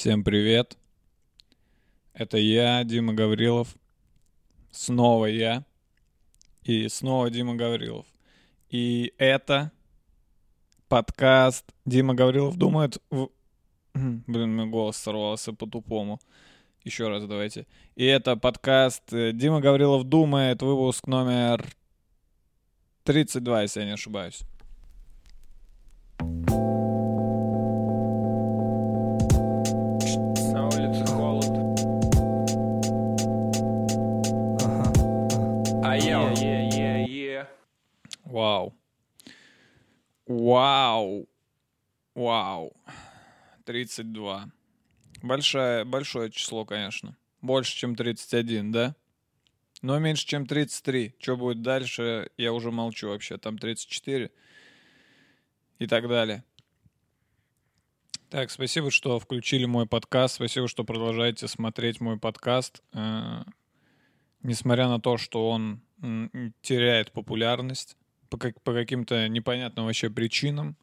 [0.00, 0.78] Всем привет.
[2.14, 3.76] Это я, Дима Гаврилов.
[4.70, 5.66] Снова я.
[6.62, 8.06] И снова Дима Гаврилов.
[8.70, 9.72] И это
[10.88, 12.96] подкаст Дима Гаврилов думает...
[13.10, 13.28] В...
[13.92, 16.18] Блин, мой голос сорвался по-тупому.
[16.82, 17.66] Еще раз давайте.
[17.94, 21.66] И это подкаст Дима Гаврилов думает, выпуск номер
[23.04, 24.44] 32, если я не ошибаюсь.
[40.50, 41.28] Вау.
[42.16, 42.72] Вау.
[43.66, 44.50] 32.
[45.22, 47.16] Большое, большое число, конечно.
[47.40, 48.96] Больше, чем 31, да?
[49.80, 51.14] Но меньше, чем 33.
[51.20, 53.38] Что будет дальше, я уже молчу вообще.
[53.38, 54.32] Там 34
[55.78, 56.42] и так далее.
[58.28, 60.34] Так, спасибо, что включили мой подкаст.
[60.34, 62.82] Спасибо, что продолжаете смотреть мой подкаст.
[62.92, 63.44] Э,
[64.42, 65.80] Несмотря на то, что он
[66.62, 67.96] теряет популярность
[68.30, 70.76] по, как- по каким-то непонятным вообще причинам.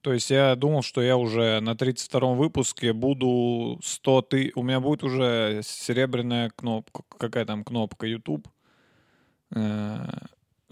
[0.00, 4.52] То есть я думал, что я уже на 32-м выпуске буду 100 ты...
[4.56, 7.04] У меня будет уже серебряная кнопка.
[7.18, 8.06] Какая там кнопка?
[8.06, 8.48] YouTube.
[9.54, 10.08] Э,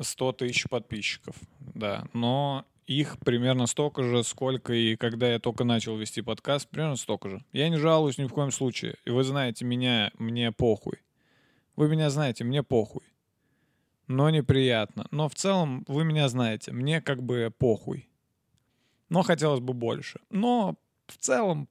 [0.01, 1.37] 100 тысяч подписчиков.
[1.61, 2.07] Да.
[2.13, 6.69] Но их примерно столько же, сколько и когда я только начал вести подкаст.
[6.69, 7.45] Примерно столько же.
[7.53, 8.97] Я не жалуюсь ни в коем случае.
[9.05, 10.99] И вы знаете меня, мне похуй.
[11.77, 13.03] Вы меня знаете, мне похуй.
[14.11, 15.07] Но неприятно.
[15.13, 18.09] Но в целом вы меня знаете, мне как бы похуй.
[19.09, 20.19] Но хотелось бы больше.
[20.31, 20.75] Но
[21.07, 21.69] в целом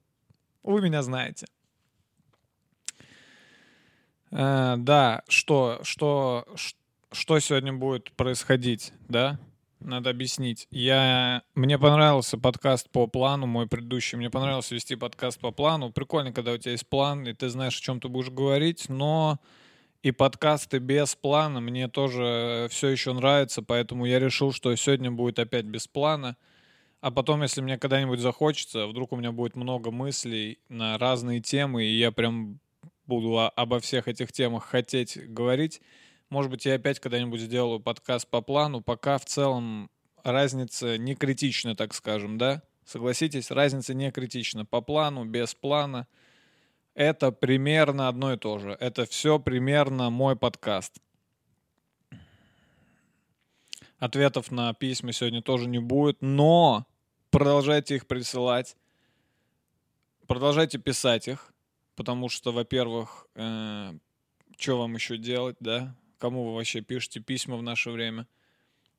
[0.64, 1.48] вы меня знаете.
[4.32, 6.48] Э, да, что, что,
[7.12, 9.38] что сегодня будет происходить, да?
[9.82, 10.70] Надо объяснить.
[10.72, 11.44] Я...
[11.56, 14.18] Мне понравился подкаст по плану, мой предыдущий.
[14.18, 15.92] Мне понравилось вести подкаст по плану.
[15.92, 19.40] Прикольно, когда у тебя есть план, и ты знаешь, о чем ты будешь говорить, но
[20.02, 25.40] и подкасты без плана мне тоже все еще нравятся, поэтому я решил, что сегодня будет
[25.40, 26.38] опять без плана.
[27.02, 31.86] А потом, если мне когда-нибудь захочется, вдруг у меня будет много мыслей на разные темы,
[31.86, 32.60] и я прям
[33.06, 35.82] буду о- обо всех этих темах хотеть говорить,
[36.30, 39.90] может быть, я опять когда-нибудь сделаю подкаст по плану, пока в целом
[40.24, 42.62] разница не критична, так скажем, да?
[42.86, 44.66] Согласитесь, разница не критична.
[44.66, 46.08] По плану, без плана.
[47.00, 48.72] Это примерно одно и то же.
[48.72, 51.00] Это все примерно мой подкаст.
[54.00, 56.86] Ответов на письма сегодня тоже не будет, но
[57.32, 58.76] продолжайте их присылать.
[60.28, 61.54] Продолжайте писать их,
[61.96, 65.96] потому что, во-первых, что вам еще делать, да?
[66.18, 68.28] Кому вы вообще пишете письма в наше время?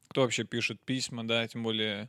[0.09, 2.09] Кто вообще пишет письма, да, тем более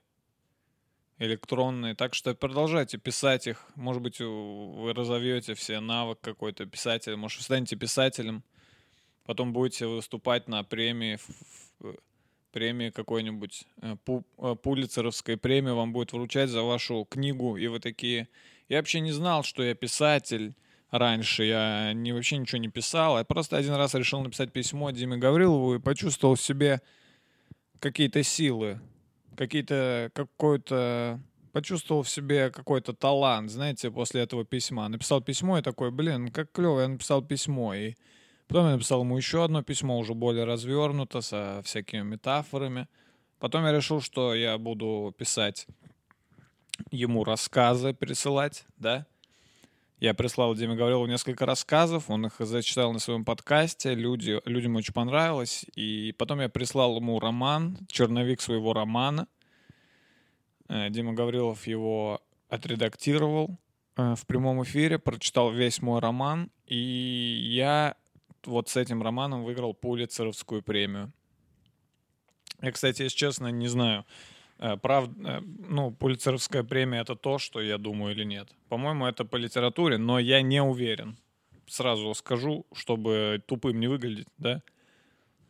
[1.22, 1.94] электронные.
[1.94, 3.64] Так что продолжайте писать их.
[3.76, 7.16] Может быть, вы разовьете все навык какой-то писателя.
[7.16, 8.44] Может, вы станете писателем.
[9.26, 11.96] Потом будете выступать на премии, ф-
[12.52, 17.56] премии какой-нибудь, э, пу- э, пулицеровской премии вам будет вручать за вашу книгу.
[17.56, 18.28] И вы такие...
[18.68, 20.56] Я вообще не знал, что я писатель
[20.90, 21.44] раньше.
[21.44, 23.20] Я не, вообще ничего не писал.
[23.20, 26.82] Я просто один раз решил написать письмо Диме Гаврилову и почувствовал в себе
[27.80, 28.80] какие-то силы,
[29.36, 31.20] какие-то, какой-то,
[31.52, 34.88] почувствовал в себе какой-то талант, знаете, после этого письма.
[34.88, 37.74] Написал письмо и такой, блин, как клево, я написал письмо.
[37.74, 37.96] И
[38.48, 42.88] потом я написал ему еще одно письмо, уже более развернуто, со всякими метафорами.
[43.40, 45.68] Потом я решил, что я буду писать
[46.92, 49.06] ему рассказы, присылать, да.
[50.02, 54.96] Я прислал Диме Гаврилову несколько рассказов, он их зачитал на своем подкасте, люди, людям очень
[54.96, 55.64] понравилось.
[55.76, 59.28] И потом я прислал ему роман, черновик своего романа.
[60.70, 62.20] Э, Дима Гаврилов его
[62.50, 63.60] отредактировал
[63.96, 66.76] э, в прямом эфире, прочитал весь мой роман, и
[67.52, 67.96] я
[68.44, 71.14] вот с этим романом выиграл Пулицеровскую премию.
[72.60, 74.04] Я, кстати, если честно, не знаю,
[74.82, 78.50] правда, ну, Пулицеровская премия это то, что я думаю или нет.
[78.70, 81.18] По-моему, это по литературе, но я не уверен.
[81.68, 84.62] Сразу скажу, чтобы тупым не выглядеть, да?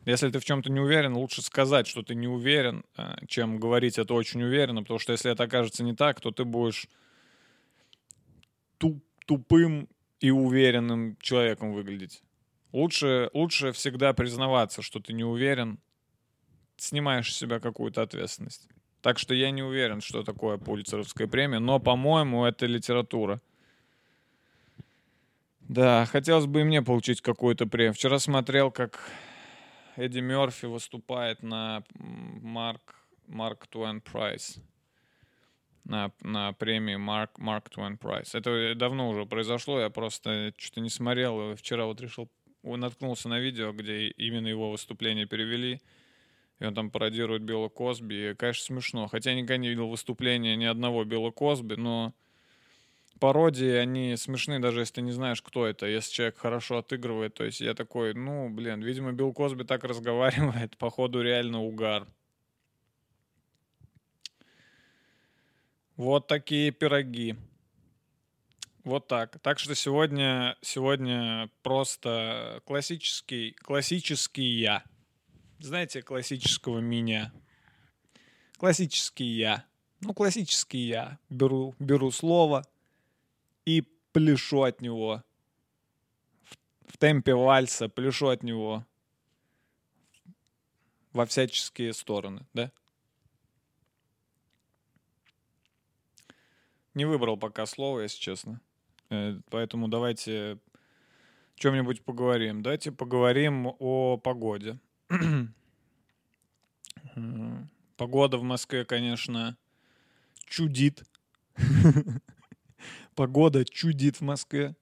[0.04, 3.98] Если ты в чем-то не уверен, лучше сказать, что ты не уверен, э, чем говорить
[3.98, 6.88] это очень уверенно, потому что если это окажется не так, то ты будешь
[8.78, 9.88] туп- тупым
[10.18, 12.22] и уверенным человеком выглядеть.
[12.72, 15.78] Лучше, лучше всегда признаваться, что ты не уверен,
[16.76, 18.68] снимаешь с себя какую-то ответственность.
[19.02, 23.40] Так что я не уверен, что такое Пулицеровская премия, но, по-моему, это литература.
[25.60, 27.94] Да, хотелось бы и мне получить какую-то премию.
[27.94, 29.00] Вчера смотрел, как
[29.96, 32.94] Эдди Мерфи выступает на Марк,
[33.26, 34.58] Марк Туэн Прайс.
[35.84, 38.30] на, на премии Mark, Mark Twain Prize.
[38.34, 41.56] Это давно уже произошло, я просто что-то не смотрел.
[41.56, 42.28] Вчера вот решил,
[42.62, 45.80] наткнулся на видео, где именно его выступление перевели.
[46.62, 48.30] И он там пародирует Билла Косби.
[48.30, 49.08] И, конечно, смешно.
[49.08, 52.14] Хотя я никогда не видел выступления ни одного Билла Косби, но
[53.18, 55.86] пародии, они смешны, даже если ты не знаешь, кто это.
[55.86, 60.76] Если человек хорошо отыгрывает, то есть я такой, ну, блин, видимо, Билл Косби так разговаривает,
[60.78, 62.06] походу реально угар.
[65.96, 67.34] Вот такие пироги.
[68.84, 69.40] Вот так.
[69.40, 74.84] Так что сегодня, сегодня просто классический, классический я.
[75.62, 77.32] Знаете, классического меня.
[78.58, 79.64] Классический я.
[80.00, 81.20] Ну, классический я.
[81.30, 82.66] Беру, беру слово
[83.64, 85.22] и пляшу от него.
[86.42, 86.56] В,
[86.92, 88.84] в темпе вальса пляшу от него
[91.12, 92.72] во всяческие стороны, да?
[96.94, 98.60] Не выбрал пока слово, если честно.
[99.10, 100.58] Э, Поэтому давайте
[101.54, 102.62] чем-нибудь поговорим.
[102.62, 104.80] Давайте поговорим о погоде.
[107.96, 109.56] Погода в Москве, конечно,
[110.46, 111.02] чудит.
[113.14, 114.74] Погода чудит в Москве.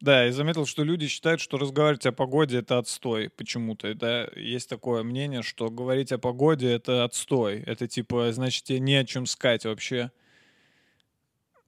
[0.00, 3.94] Да, я заметил, что люди считают, что разговаривать о погоде это отстой почему-то.
[3.94, 7.60] Да, есть такое мнение, что говорить о погоде это отстой.
[7.66, 10.10] Это типа, значит, тебе не о чем сказать вообще.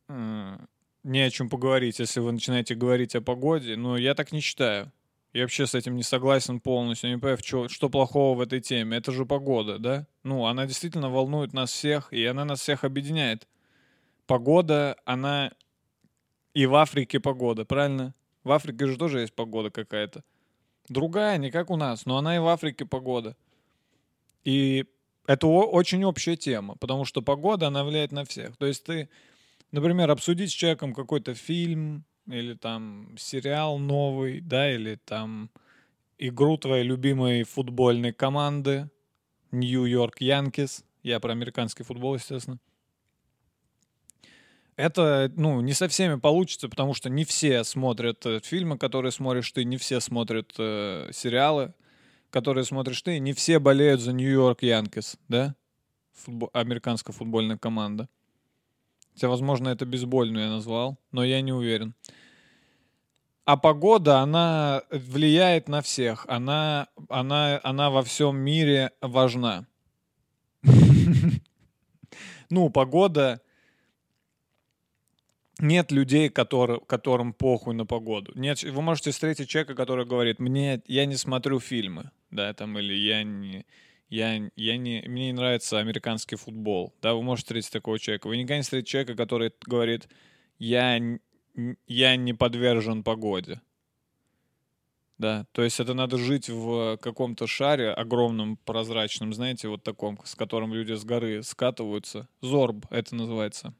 [0.08, 3.76] Не о чем поговорить, если вы начинаете говорить о погоде.
[3.76, 4.90] Но я так не считаю.
[5.32, 7.10] Я вообще с этим не согласен полностью.
[7.10, 8.98] Не понимаю, чё- что плохого в этой теме.
[8.98, 10.06] Это же погода, да?
[10.24, 13.48] Ну, она действительно волнует нас всех, и она нас всех объединяет.
[14.26, 15.52] Погода, она
[16.54, 18.14] и в Африке погода, правильно?
[18.44, 20.22] В Африке же тоже есть погода какая-то.
[20.88, 23.36] Другая, не как у нас, но она и в Африке погода.
[24.44, 24.84] И
[25.26, 28.56] это очень общая тема, потому что погода, она влияет на всех.
[28.56, 29.08] То есть ты,
[29.72, 35.50] например, обсудить с человеком какой-то фильм или там сериал новый, да, или там
[36.18, 38.90] игру твоей любимой футбольной команды
[39.50, 40.84] Нью-Йорк Янкис.
[41.02, 42.58] Я про американский футбол, естественно.
[44.76, 49.52] Это, ну, не со всеми получится, потому что не все смотрят э, фильмы, которые смотришь
[49.52, 51.74] ты, не все смотрят э, сериалы,
[52.30, 55.54] которые смотришь ты, не все болеют за Нью-Йорк Янкис, да?
[56.14, 58.08] Футбо- американская футбольная команда.
[59.12, 61.94] Хотя, возможно, это бейсбольную я назвал, но я не уверен.
[63.44, 66.24] А погода, она влияет на всех.
[66.28, 69.66] Она, она, она во всем мире важна.
[72.50, 73.40] Ну, погода...
[75.58, 78.32] Нет людей, которые, которым похуй на погоду.
[78.34, 82.92] Нет, вы можете встретить человека, который говорит, мне, я не смотрю фильмы, да, там, или
[82.94, 83.64] я не,
[84.12, 88.28] я, я не, мне не нравится американский футбол, да, вы можете встретить такого человека.
[88.28, 90.06] Вы никогда не встретите человека, который говорит,
[90.58, 91.00] я,
[91.86, 93.62] я не подвержен погоде.
[95.16, 100.34] Да, то есть это надо жить в каком-то шаре огромном, прозрачном, знаете, вот таком, с
[100.34, 102.28] которым люди с горы скатываются.
[102.42, 103.72] Зорб это называется.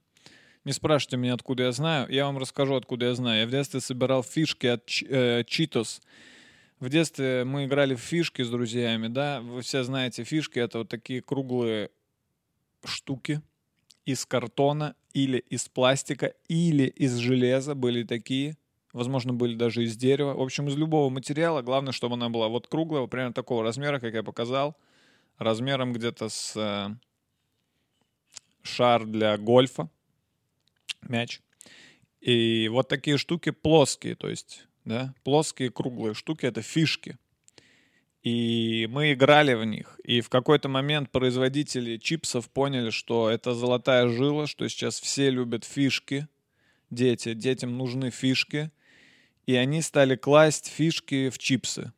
[0.65, 2.07] Не спрашивайте меня, откуда я знаю.
[2.09, 3.41] Я вам расскажу, откуда я знаю.
[3.41, 5.45] Я в детстве собирал фишки от Ч- э.
[6.83, 9.41] В детстве мы играли в фишки с друзьями, да.
[9.41, 11.91] Вы все знаете, фишки— это вот такие круглые
[12.83, 13.41] штуки
[14.05, 18.57] из картона или из пластика, или из железа были такие.
[18.93, 20.35] Возможно, были даже из дерева.
[20.35, 21.63] В общем, из любого материала.
[21.63, 24.77] Главное, чтобы она была вот круглая, примерно такого размера, как я показал.
[25.39, 26.89] Размером где-то с э,
[28.63, 29.89] шар для гольфа
[31.03, 31.43] мяч.
[32.21, 37.19] И вот такие штуки плоские, то есть, да, плоские круглые штуки— это фишки.
[38.23, 40.01] И мы играли в них.
[40.05, 45.65] И в какой-то момент производители чипсов поняли, что это золотая жила, что сейчас все любят
[45.65, 46.29] фишки.
[46.91, 48.71] Дети, детям нужны фишки.
[49.47, 51.93] И они стали класть фишки в чипсы.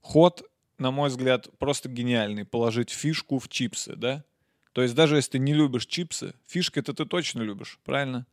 [0.00, 0.42] Ход,
[0.78, 2.46] на мой взгляд, просто гениальный.
[2.46, 4.24] Положить фишку в чипсы, да?
[4.72, 8.26] То есть даже если ты не любишь чипсы, фишки-то ты точно любишь, правильно?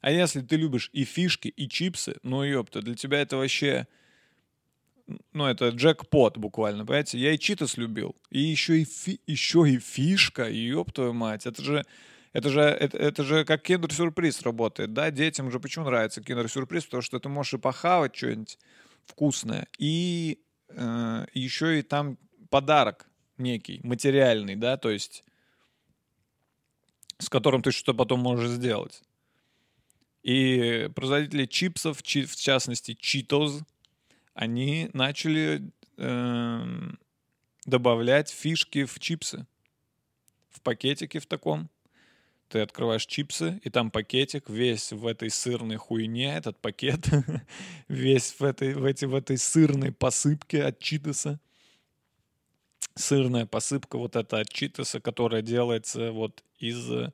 [0.00, 3.86] А если ты любишь и фишки, и чипсы, ну ёпта, для тебя это вообще...
[5.32, 7.18] Ну, это джекпот буквально, понимаете?
[7.18, 11.46] Я и читас любил, и еще и, фи- еще и фишка, ёб твою мать.
[11.46, 11.84] Это же,
[12.32, 15.10] это же, это, это же как киндер-сюрприз работает, да?
[15.10, 16.84] Детям же почему нравится киндер-сюрприз?
[16.84, 18.58] Потому что ты можешь и похавать что-нибудь
[19.04, 20.38] вкусное, и
[20.68, 22.16] э, еще и там
[22.48, 25.24] подарок некий, материальный, да, то есть
[27.18, 29.02] с которым ты что-то потом можешь сделать.
[30.22, 33.62] И производители чипсов, чи- в частности Cheetos,
[34.34, 36.98] они начали эм,
[37.66, 39.46] добавлять фишки в чипсы.
[40.50, 41.70] в пакетике в таком.
[42.48, 47.06] Ты открываешь чипсы, и там пакетик весь в этой сырной хуйне, этот пакет,
[47.88, 51.38] весь в этой, в, эти, в этой сырной посыпке от читоса.
[52.96, 57.12] Сырная посыпка вот эта от читоса, которая делается вот из э,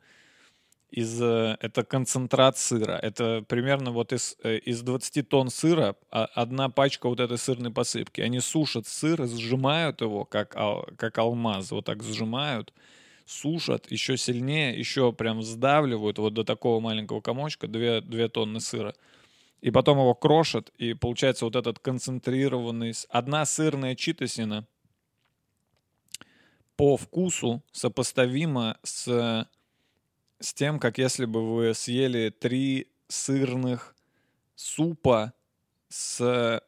[0.90, 2.99] из, э, это концентрат сыра.
[3.02, 7.73] Это примерно вот из, э, из 20 тонн сыра а, одна пачка вот этой сырной
[7.73, 8.21] посыпки.
[8.21, 10.57] Они сушат сыр, сжимают его, как,
[10.97, 12.73] как алмаз, вот так сжимают,
[13.26, 18.95] сушат еще сильнее, еще прям сдавливают вот до такого маленького комочка 2, 2 тонны сыра.
[19.61, 22.93] И потом его крошат, и получается вот этот концентрированный...
[23.09, 24.66] Одна сырная читосина
[26.76, 29.49] по вкусу сопоставима с
[30.38, 33.95] с тем, как если бы вы съели три сырных
[34.55, 35.33] супа
[35.88, 36.62] с,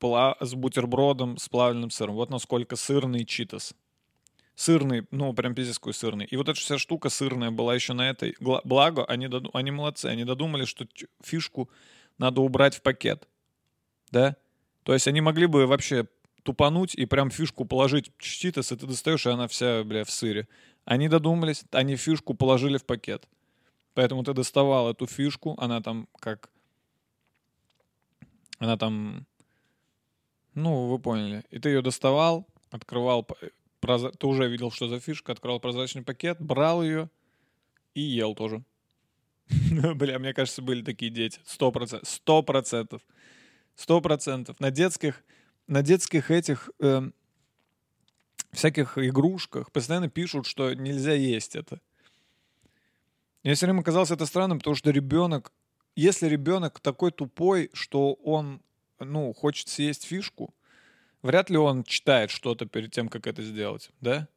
[0.00, 2.14] пла- с бутербродом с плавленным сыром.
[2.14, 3.74] Вот насколько сырный читос.
[4.54, 6.26] Сырный, ну, прям пиздец какой сырный.
[6.26, 8.36] И вот эта вся штука сырная была еще на этой.
[8.40, 10.86] Благо, они, доду- они молодцы, они додумали, что
[11.22, 11.68] фишку
[12.18, 13.28] надо убрать в пакет.
[14.12, 14.36] Да?
[14.84, 16.06] То есть они могли бы вообще
[16.44, 20.46] тупануть и прям фишку положить читос, и ты достаешь, и она вся, бля, в сыре.
[20.84, 23.28] Они додумались, они фишку положили в пакет.
[23.94, 26.50] Поэтому ты доставал эту фишку, она там как...
[28.58, 29.26] Она там...
[30.54, 31.44] Ну, вы поняли.
[31.50, 33.22] И ты ее доставал, открывал...
[33.24, 33.50] п-
[33.80, 37.08] проза- Ты уже видел, что за фишка, открывал прозрачный пакет, брал ее
[37.94, 38.62] и ел тоже.
[39.94, 41.40] Бля, мне кажется, были такие дети.
[41.44, 42.08] Сто процентов.
[42.08, 43.02] Сто процентов.
[43.74, 44.60] Сто процентов.
[44.60, 45.24] На детских,
[45.66, 47.14] на детских этих эм,
[48.54, 51.80] всяких игрушках постоянно пишут, что нельзя есть это.
[53.42, 55.52] Мне все время казалось это странным, потому что ребенок,
[55.96, 58.62] если ребенок такой тупой, что он,
[58.98, 60.54] ну, хочет съесть фишку,
[61.22, 64.28] вряд ли он читает что-то перед тем, как это сделать, да?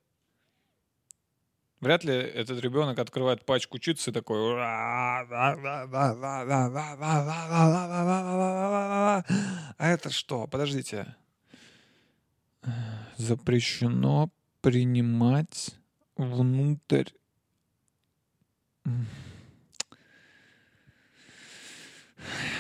[1.80, 4.56] Вряд ли этот ребенок открывает пачку чипсы и такой...
[4.60, 5.24] А
[9.78, 10.48] это что?
[10.48, 11.16] Подождите.
[13.18, 14.30] Запрещено
[14.62, 15.76] принимать
[16.16, 17.10] внутрь...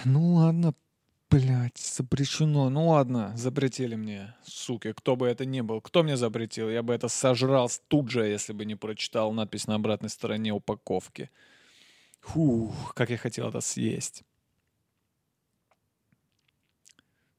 [0.05, 0.73] Ну ладно,
[1.29, 2.69] блядь, запрещено.
[2.69, 5.81] Ну ладно, запретили мне, суки, кто бы это ни был.
[5.81, 6.69] Кто мне запретил?
[6.69, 11.29] Я бы это сожрал тут же, если бы не прочитал надпись на обратной стороне упаковки.
[12.21, 14.23] Фух, как я хотел это съесть.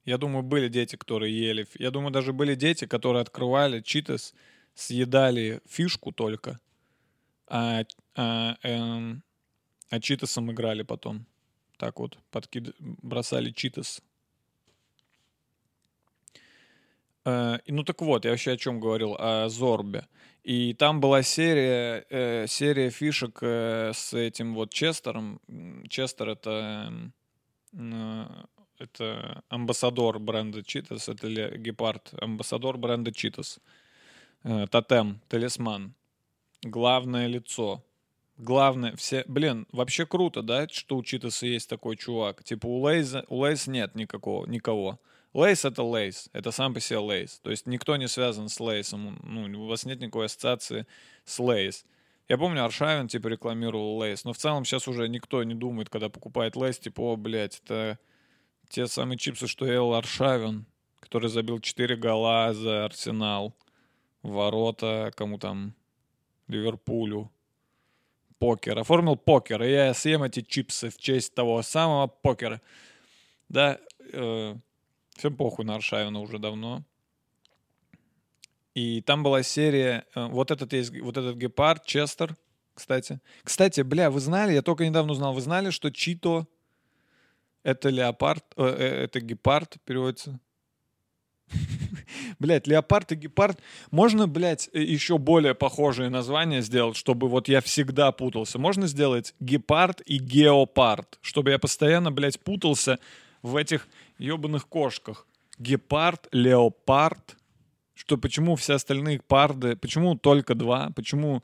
[0.09, 1.67] Я думаю, были дети, которые ели.
[1.79, 4.35] Я думаю, даже были дети, которые открывали читос,
[4.75, 6.59] съедали фишку только,
[7.47, 7.85] а,
[8.15, 9.23] а, эм,
[9.91, 11.27] а читосом играли потом.
[11.77, 12.75] Так вот, подкид...
[12.79, 14.01] бросали читос.
[17.27, 19.15] Э, ну так вот, я вообще о чем говорил?
[19.19, 20.09] О Зорбе.
[20.43, 25.39] И там была серия, э, серия фишек э, с этим вот Честером.
[25.91, 26.51] Честер это,
[26.89, 27.13] эм,
[27.75, 28.45] э,
[28.79, 33.59] это амбассадор бренда Читос, это гепард, амбассадор бренда Читос.
[34.45, 35.95] Э, тотем, талисман.
[36.63, 37.85] Главное лицо.
[38.37, 42.45] Главное, все, блин, вообще круто, да, что у Читоса есть такой чувак.
[42.45, 45.01] Типа у Лейза, у Лейс нет никакого, никого.
[45.35, 47.41] Лейс это Лейс, это сам по себе Лейс.
[47.41, 50.87] То есть никто не связан с Лейсом, ну, у вас нет никакой ассоциации
[51.25, 51.85] с Лейс.
[52.29, 56.09] Я помню, Аршавин, типа, рекламировал Лейс, но в целом сейчас уже никто не думает, когда
[56.09, 57.99] покупает Лейс, типа, о, блядь, это
[58.69, 60.67] те самые чипсы, что ел Аршавин,
[61.01, 63.55] который забил 4 гола за Арсенал,
[64.23, 65.75] ворота, кому там,
[66.49, 67.31] Ливерпулю,
[68.39, 72.61] покер, оформил покер, и я съем эти чипсы в честь того самого покера.
[73.49, 73.79] Да,
[74.13, 74.55] э,
[75.17, 76.85] всем похуй на Аршавина уже давно.
[78.75, 82.37] И там была серия, э, вот этот есть, вот этот гепард, Честер,
[82.75, 83.21] кстати.
[83.43, 86.47] Кстати, бля, вы знали, я только недавно узнал, вы знали, что Чито
[87.63, 90.41] это леопард, э, э, это гепард переводится?
[92.39, 93.61] Блять, леопард и гепард.
[93.91, 98.59] Можно, блядь, э, еще более похожие названия сделать, чтобы вот я всегда путался.
[98.59, 102.99] Можно сделать гепард и геопард, чтобы я постоянно, блядь, путался
[103.43, 103.89] в этих
[104.19, 105.27] ебаных кошках.
[105.59, 107.37] Гепард, леопард.
[107.95, 111.43] Что почему все остальные парды, почему только два, почему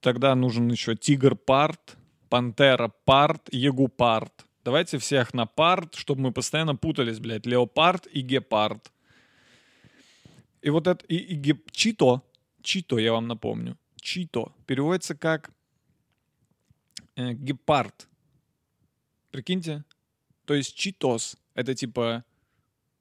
[0.00, 1.96] тогда нужен еще тигр-пард,
[2.28, 4.32] пантера-пард, ягупард.
[4.64, 8.92] Давайте всех на пард, чтобы мы постоянно путались, блядь, леопард и гепард.
[10.60, 12.22] И вот это, и, и геп- чито,
[12.62, 15.50] чито, я вам напомню, чито переводится как
[17.16, 18.08] э, гепард.
[19.32, 19.84] Прикиньте?
[20.44, 22.24] То есть читос— это типа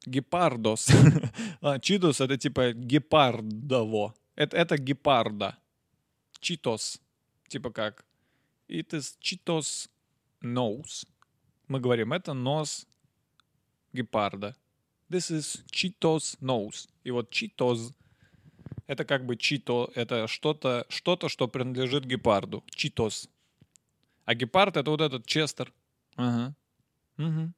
[0.06, 0.90] гепардос.
[1.62, 4.16] а читос— это типа гепардово.
[4.36, 5.58] Это, это гепарда.
[6.42, 7.00] Cheetos.
[7.48, 8.06] Типа как
[8.68, 9.90] It is Cheetos
[10.42, 11.06] nose.
[11.72, 12.86] Мы говорим, это нос
[13.94, 14.58] гепарда.
[15.10, 16.90] This is Cheetos nose.
[17.06, 17.94] И вот Cheetos
[18.88, 22.62] это как бы чито, это что-то, что-то, что принадлежит гепарду.
[22.72, 23.30] Читос.
[24.26, 25.72] А гепард это вот этот Честер.
[26.18, 26.54] Ага.
[27.18, 27.54] Угу.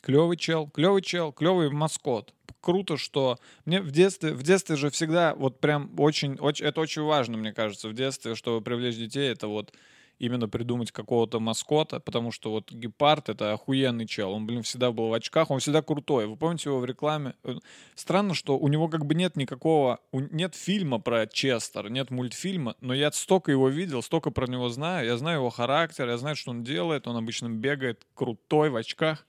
[0.00, 2.32] Клевый чел, клевый чел, клевый маскот.
[2.60, 7.02] Круто, что мне в детстве, в детстве же всегда вот прям очень, очень, это очень
[7.02, 9.74] важно, мне кажется, в детстве, чтобы привлечь детей, это вот
[10.22, 14.30] именно придумать какого-то маскота, потому что вот Гепард— это охуенный чел.
[14.30, 16.28] Он, блин, всегда был в очках, он всегда крутой.
[16.28, 17.34] Вы помните его в рекламе?
[17.42, 17.56] Э,
[17.96, 19.98] странно, что у него как бы нет никакого...
[20.12, 25.06] Нет фильма про Честер, нет мультфильма, но я столько его видел, столько про него знаю.
[25.06, 27.08] Я знаю его характер, я знаю, что он делает.
[27.08, 29.26] Он обычно бегает крутой в очках.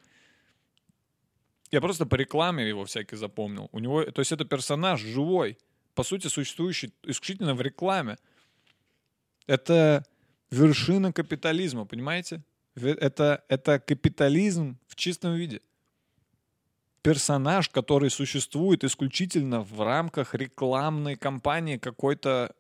[1.72, 3.68] Я просто по рекламе его всякий запомнил.
[3.72, 5.58] У него, то есть это персонаж живой,
[5.96, 8.18] по сути, существующий исключительно в рекламе.
[9.48, 10.06] Это
[10.53, 12.41] вершина капитализма, понимаете?
[12.75, 15.62] Это, это капитализм в чистом виде.
[17.01, 22.55] Персонаж, который существует исключительно в рамках рекламной кампании какой-то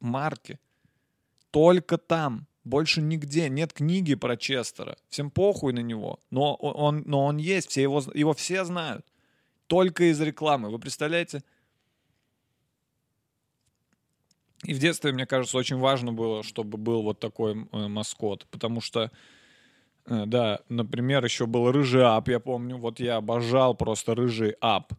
[0.00, 0.58] марки.
[1.50, 2.46] Только там.
[2.64, 3.48] Больше нигде.
[3.48, 4.96] Нет книги про Честера.
[5.08, 6.20] Всем похуй на него.
[6.30, 7.70] Но он, но он есть.
[7.70, 9.06] Все его, его все знают.
[9.66, 10.70] Только из рекламы.
[10.70, 11.42] Вы представляете?
[14.64, 18.80] И в детстве, мне кажется, очень важно было, чтобы был вот такой э, маскот, потому
[18.80, 19.10] что,
[20.06, 24.92] э, да, например, еще был рыжий ап, я помню, вот я обожал просто рыжий ап.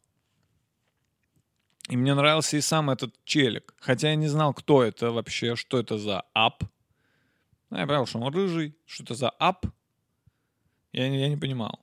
[1.90, 5.80] И мне нравился и сам этот челик, хотя я не знал, кто это вообще, что
[5.80, 6.64] это за ап.
[7.70, 9.66] Ну, я понял, что он рыжий, что это за ап,
[10.92, 11.83] я, я не понимал.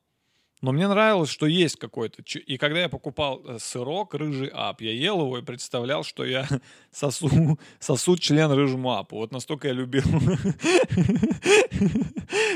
[0.60, 2.22] Но мне нравилось, что есть какой-то.
[2.22, 6.46] И когда я покупал э, сырок, Рыжий Ап, я ел его и представлял, что я
[6.92, 9.16] сосу, сосу член Рыжему Апу.
[9.16, 10.04] Вот настолько я любил.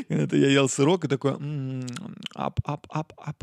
[0.09, 1.33] Это я ел сырок и такой
[2.35, 3.43] ап, ап, ап, ап.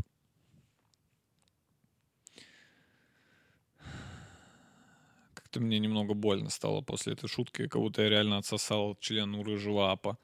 [5.33, 9.43] Как-то мне немного больно стало после этой шутки, как будто я реально отсосал член у
[9.43, 10.19] Рыжего Апа.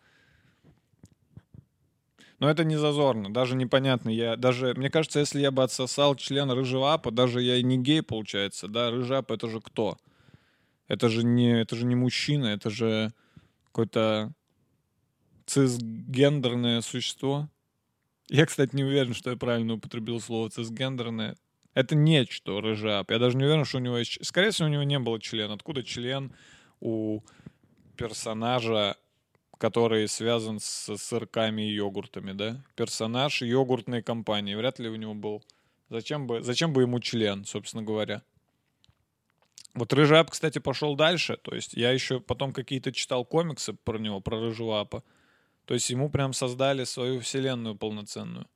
[2.39, 4.09] Но это не зазорно, даже непонятно.
[4.09, 7.77] Я даже, мне кажется, если я бы отсосал член рыжего апа, даже я и не
[7.77, 9.97] гей, получается, да, рыжий ап это же кто?
[10.87, 13.11] Это же не, это же не мужчина, это же
[13.65, 14.33] какое-то
[15.47, 17.49] цисгендерное существо.
[18.29, 21.37] Я, кстати, не уверен, что я правильно употребил слово цисгендерное.
[21.73, 23.11] Это нечто, рыжап.
[23.11, 24.23] Я даже не уверен, что у него есть...
[24.25, 25.53] Скорее всего, у него не было члена.
[25.53, 26.33] Откуда член
[26.79, 27.21] у
[27.95, 28.97] персонажа
[29.57, 32.63] который связан с сырками и йогуртами, да?
[32.75, 34.55] Персонаж йогуртной компании.
[34.55, 35.43] Вряд ли у него был.
[35.89, 38.21] Зачем бы, зачем бы ему член, собственно говоря?
[39.73, 41.37] Вот Рыжап, кстати, пошел дальше.
[41.37, 45.03] То есть я еще потом какие-то читал комиксы про него, про Рыжуапа.
[45.65, 48.47] То есть ему прям создали свою вселенную полноценную.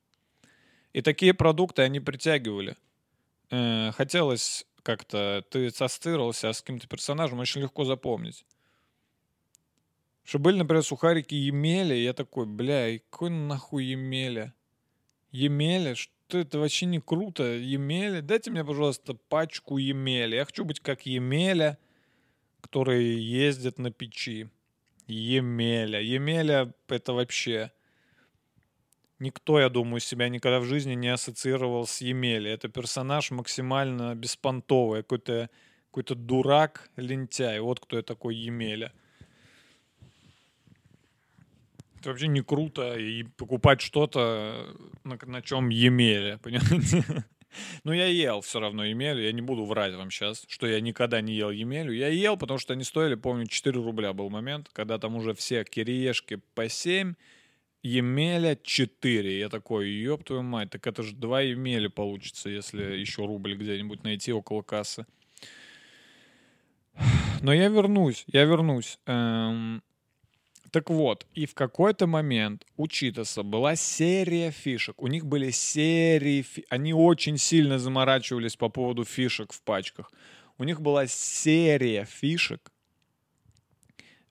[0.93, 2.75] И такие продукты они притягивали.
[3.49, 5.43] Э, хотелось как-то...
[5.49, 8.45] Ты ассоциировался с каким-то персонажем, очень легко запомнить.
[10.31, 14.53] Что были, например, сухарики Емеля, и я такой, бля, какой нахуй Емеля?
[15.33, 15.93] Емеля?
[15.93, 17.43] Что это вообще не круто?
[17.43, 18.21] Емеля?
[18.21, 20.37] Дайте мне, пожалуйста, пачку Емеля.
[20.37, 21.77] Я хочу быть как Емеля,
[22.61, 24.47] который ездит на печи.
[25.05, 25.99] Емеля.
[25.99, 27.73] Емеля— это вообще...
[29.19, 32.49] Никто, я думаю, себя никогда в жизни не ассоциировал с Емели.
[32.49, 35.49] Это персонаж максимально беспонтовый, какой-то
[35.87, 37.59] какой-то дурак, лентяй.
[37.59, 38.93] Вот кто я такой Емеля.
[42.01, 47.03] Это вообще не круто и покупать что-то, на, на чем емели, понимаете?
[47.83, 51.21] Но я ел все равно емелю, я не буду врать вам сейчас, что я никогда
[51.21, 51.93] не ел емелю.
[51.93, 55.63] Я ел, потому что они стоили, помню, 4 рубля был момент, когда там уже все
[55.63, 57.13] кириешки по 7,
[57.83, 59.37] емеля 4.
[59.37, 64.03] Я такой, ёб твою мать, так это же 2 емели получится, если еще рубль где-нибудь
[64.03, 65.05] найти около кассы.
[67.43, 68.97] Но я вернусь, я вернусь.
[69.05, 69.83] Эм,
[70.71, 75.01] так вот, и в какой-то момент у Читаса была серия фишек.
[75.01, 76.41] У них были серии...
[76.41, 76.65] Фи...
[76.69, 80.11] Они очень сильно заморачивались по поводу фишек в пачках.
[80.57, 82.71] У них была серия фишек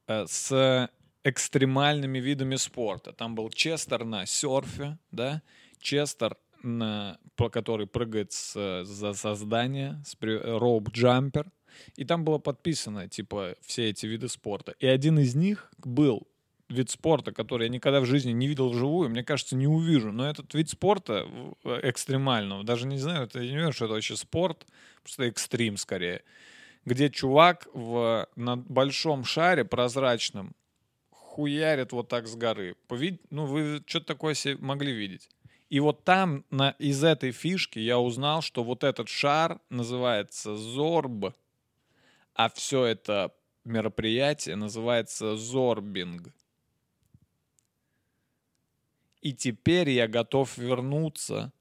[0.07, 0.91] э, с
[1.25, 3.13] экстремальными видами спорта.
[3.13, 5.43] Там был Честер на серфе, да,
[5.79, 11.51] Честер, на, который прыгает с, за создание, роуп-джампер.
[11.97, 14.75] И там было подписано, типа, все эти виды спорта.
[14.79, 16.27] И один из них был
[16.69, 20.13] вид спорта, который я никогда в жизни не видел вживую, мне кажется, не увижу.
[20.13, 21.27] Но этот вид спорта
[21.65, 24.67] экстремального, даже не знаю, это, я не знаю, что это вообще спорт,
[25.03, 26.23] просто экстрим скорее.
[26.85, 30.55] где чувак в, на большом шаре прозрачном
[31.11, 32.77] хуярит вот так с горы.
[32.89, 33.21] Повид...
[33.31, 35.29] Ну, вы что-то такое себе могли видеть.
[35.69, 41.33] И вот там на, из этой фишки я узнал, что вот этот шар называется Зорб,
[42.35, 46.33] а все это мероприятие называется Зорбинг.
[49.21, 51.53] И теперь я готов вернуться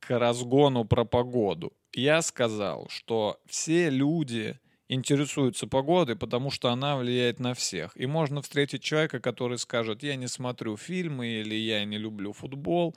[0.00, 1.72] к разгону про погоду.
[1.92, 7.92] Я сказал, что все люди интересуются погодой, потому что она влияет на всех.
[7.96, 12.94] И можно встретить человека, который скажет, я не смотрю фильмы или я не люблю футбол.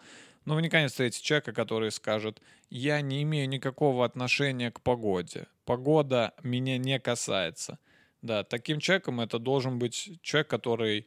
[0.48, 5.48] Но вы никогда не встретите человека, который скажет, я не имею никакого отношения к погоде.
[5.66, 7.80] Погода меня не касается.
[8.22, 11.06] Да, таким человеком это должен быть человек, который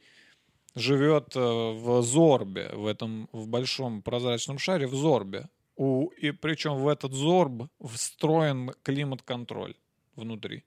[0.74, 5.48] живет э, в Зорбе, в этом в большом прозрачном шаре в Зорбе.
[5.74, 9.74] У, и причем в этот Зорб встроен климат-контроль
[10.16, 10.64] внутри.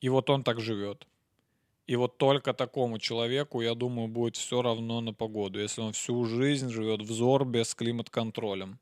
[0.00, 1.08] И вот он так живет.
[1.86, 6.24] И вот только такому человеку, я думаю, будет все равно на погоду, если он всю
[6.24, 8.78] жизнь живет в Зорбе с климат-контролем.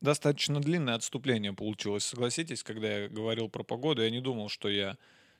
[0.00, 4.96] Достаточно длинное отступление получилось, согласитесь, когда я говорил про погоду, я не думал, что я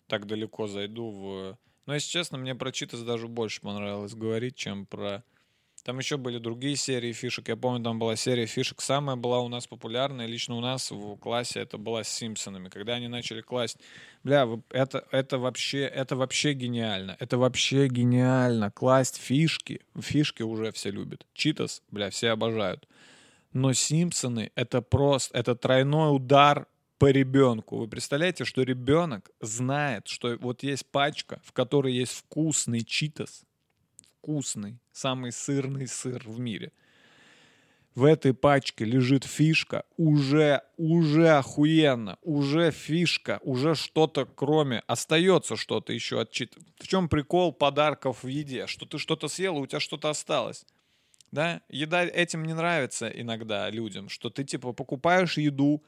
[0.08, 1.58] так далеко зайду в...
[1.86, 5.22] Но, если честно, мне про Читас даже больше понравилось говорить, чем про
[5.84, 7.48] там еще были другие серии фишек.
[7.48, 8.80] Я помню, там была серия фишек.
[8.80, 12.68] Самая была у нас популярная, лично у нас в классе, это была с Симпсонами.
[12.68, 13.78] Когда они начали класть...
[14.22, 17.16] Бля, это, это, вообще, это вообще гениально.
[17.18, 18.70] Это вообще гениально.
[18.70, 19.80] Класть фишки.
[19.98, 21.26] Фишки уже все любят.
[21.34, 22.86] Читас, бля, все обожают.
[23.52, 25.36] Но Симпсоны— это просто...
[25.36, 26.68] Это тройной удар
[26.98, 27.78] по ребенку.
[27.78, 33.42] Вы представляете, что ребенок знает, что вот есть пачка, в которой есть вкусный читас,
[34.22, 36.72] вкусный, самый сырный сыр в мире.
[37.94, 45.92] В этой пачке лежит фишка, уже, уже охуенно, уже фишка, уже что-то кроме, остается что-то
[45.92, 46.56] еще отчит.
[46.78, 48.66] В чем прикол подарков в еде?
[48.66, 50.64] Что ты что-то съел, у тебя что-то осталось.
[51.32, 51.60] Да?
[51.68, 55.82] Еда этим не нравится иногда людям, что ты типа покупаешь еду,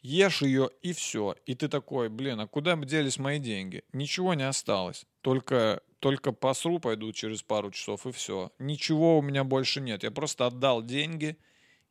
[0.00, 1.34] ешь ее и все.
[1.44, 3.82] И ты такой, блин, а куда делись мои деньги?
[3.92, 5.04] Ничего не осталось.
[5.20, 8.52] Только, только посру пойду через пару часов и все.
[8.58, 10.02] Ничего у меня больше нет.
[10.02, 11.38] Я просто отдал деньги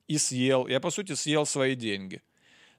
[0.08, 0.67] и съел.
[0.67, 2.21] Я, по сути, съел свои деньги.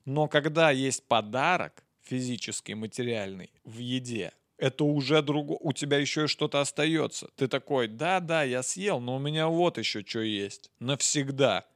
[0.05, 5.59] Но когда есть подарок физический, материальный в еде, это уже другое.
[5.61, 7.27] У тебя еще что-то остается.
[7.35, 10.71] Ты такой, да-да, я съел, но у меня вот еще что есть.
[10.79, 11.67] Навсегда.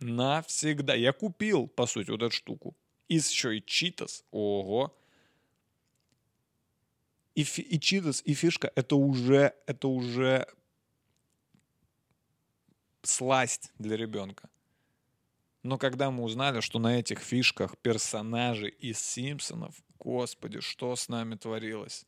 [0.00, 0.94] Навсегда.
[0.94, 2.74] Я купил, по сути, вот эту штуку.
[3.08, 4.24] И еще и читас.
[4.30, 4.97] Ого.
[7.38, 10.48] И, и читас, и фишка, это уже, это уже
[13.02, 14.50] сласть для ребенка.
[15.62, 21.36] Но когда мы узнали, что на этих фишках персонажи из Симпсонов, господи, что с нами
[21.36, 22.06] творилось?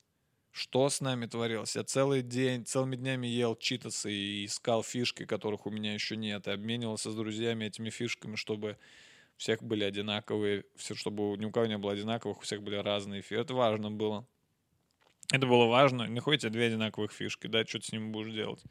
[0.51, 1.77] Что с нами творилось?
[1.77, 6.49] Я целый день, целыми днями ел читасы и искал фишки, которых у меня еще нет,
[6.49, 8.79] и обменивался с друзьями этими фишками, чтобы
[9.37, 13.23] всех были одинаковые, все, чтобы ни у кого не было одинаковых, у всех были разные
[13.23, 13.40] фишки.
[13.40, 14.27] Это важно было.
[15.33, 16.07] Это было важно.
[16.07, 18.62] Находите две одинаковых фишки, да, что ты с ними будешь делать.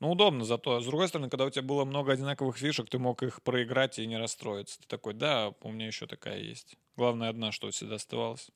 [0.00, 0.80] Ну, удобно зато.
[0.80, 4.06] С другой стороны, когда у тебя было много одинаковых фишек, ты мог их проиграть и
[4.06, 4.80] не расстроиться.
[4.80, 6.76] Ты такой, да, у меня еще такая есть.
[6.96, 8.50] Главное, одна, что всегда оставалась.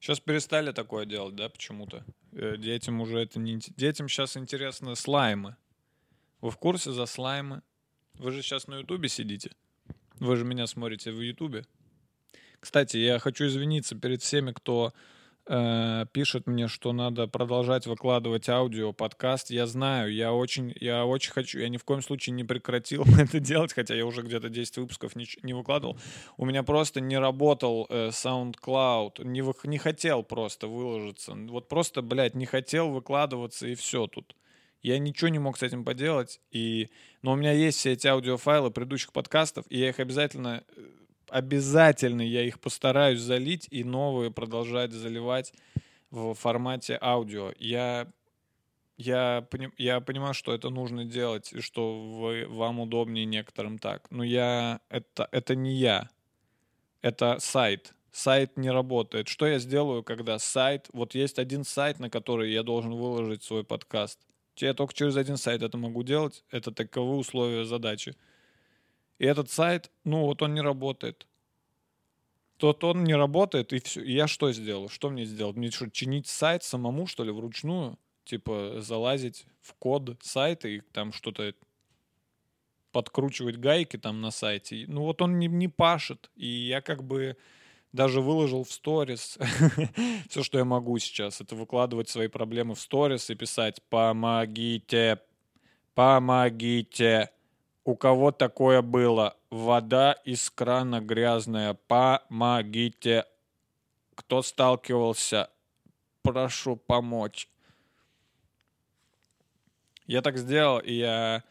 [0.00, 2.04] Сейчас перестали такое делать, да, почему-то.
[2.32, 3.58] Э, детям уже это не...
[3.76, 5.56] Детям сейчас интересны слаймы.
[6.42, 7.62] Вы в курсе за слаймы?
[8.14, 9.52] Вы же сейчас на Ютубе сидите.
[10.20, 11.64] Вы же меня смотрите в Ютубе.
[12.60, 14.92] Кстати, я хочу извиниться перед всеми, кто
[15.46, 19.50] э, пишет мне, что надо продолжать выкладывать аудио, подкаст.
[19.50, 23.40] Я знаю, я очень, я очень хочу, я ни в коем случае не прекратил это
[23.40, 25.98] делать, хотя я уже где-то 10 выпусков не, не выкладывал.
[26.36, 31.34] У меня просто не работал э, SoundCloud, не, вы, не хотел просто выложиться.
[31.34, 34.36] Вот просто, блядь, не хотел выкладываться и все тут.
[34.84, 36.90] Я ничего не мог с этим поделать, и...
[37.22, 40.82] но у меня есть все эти аудиофайлы предыдущих подкастов, и я их обязательно э,
[41.30, 45.52] обязательно я их постараюсь залить и новые продолжать заливать
[46.10, 47.52] в формате аудио.
[47.58, 48.06] Я,
[48.96, 49.46] я,
[49.78, 54.06] я понимаю, что это нужно делать, и что вы, вам удобнее некоторым так.
[54.10, 56.10] Но я, это, это не я.
[57.00, 57.94] Это сайт.
[58.12, 59.28] Сайт не работает.
[59.28, 60.88] Что я сделаю, когда сайт...
[60.92, 64.20] Вот есть один сайт, на который я должен выложить свой подкаст.
[64.56, 66.44] Я только через один сайт это могу делать.
[66.50, 68.14] Это таковы условия задачи.
[69.18, 71.26] И этот сайт, ну вот он не работает.
[72.56, 74.02] тот он не работает, и все.
[74.02, 74.88] Я что сделал?
[74.88, 75.56] Что мне сделать?
[75.56, 77.98] Мне что, чинить сайт самому, что ли, вручную?
[78.24, 81.54] Типа залазить в код сайта и там что-то
[82.92, 84.84] подкручивать гайки там на сайте.
[84.86, 86.30] Ну вот он не, не пашет.
[86.36, 87.36] И я как бы
[87.94, 89.38] даже выложил в сторис
[90.28, 91.40] все, что я могу сейчас.
[91.40, 95.20] Это выкладывать свои проблемы в сторис и писать «Помогите!
[95.94, 97.30] Помогите!»
[97.84, 99.36] У кого такое было?
[99.50, 101.74] Вода из крана грязная.
[101.74, 103.26] Помогите.
[104.16, 105.50] Кто сталкивался?
[106.22, 107.48] Прошу помочь.
[110.06, 111.44] Я так сделал, и я...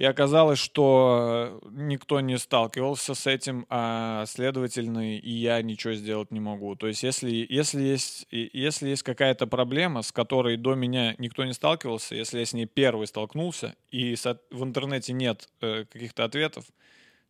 [0.00, 6.40] И оказалось, что никто не сталкивался с этим, а следовательно, и я ничего сделать не
[6.40, 6.74] могу.
[6.74, 11.52] То есть, если, если, есть, если есть какая-то проблема, с которой до меня никто не
[11.52, 14.14] сталкивался, если я с ней первый столкнулся, и
[14.50, 16.64] в интернете нет э, каких-то ответов,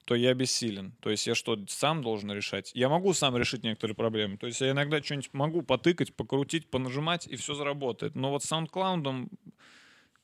[0.05, 0.93] то я бессилен.
[1.01, 2.71] То есть я что, сам должен решать?
[2.77, 4.37] Я могу сам решить некоторые проблемы.
[4.37, 8.15] То есть я иногда что-нибудь могу потыкать, покрутить, понажимать, и все заработает.
[8.15, 9.29] Но вот с SoundCloud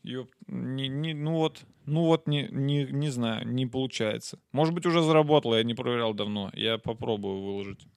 [0.06, 4.38] Ёп, не, не, ну вот, ну вот не, не, не знаю, не получается.
[4.52, 6.52] Может быть, уже заработало, я не проверял давно.
[6.54, 7.88] Я попробую выложить.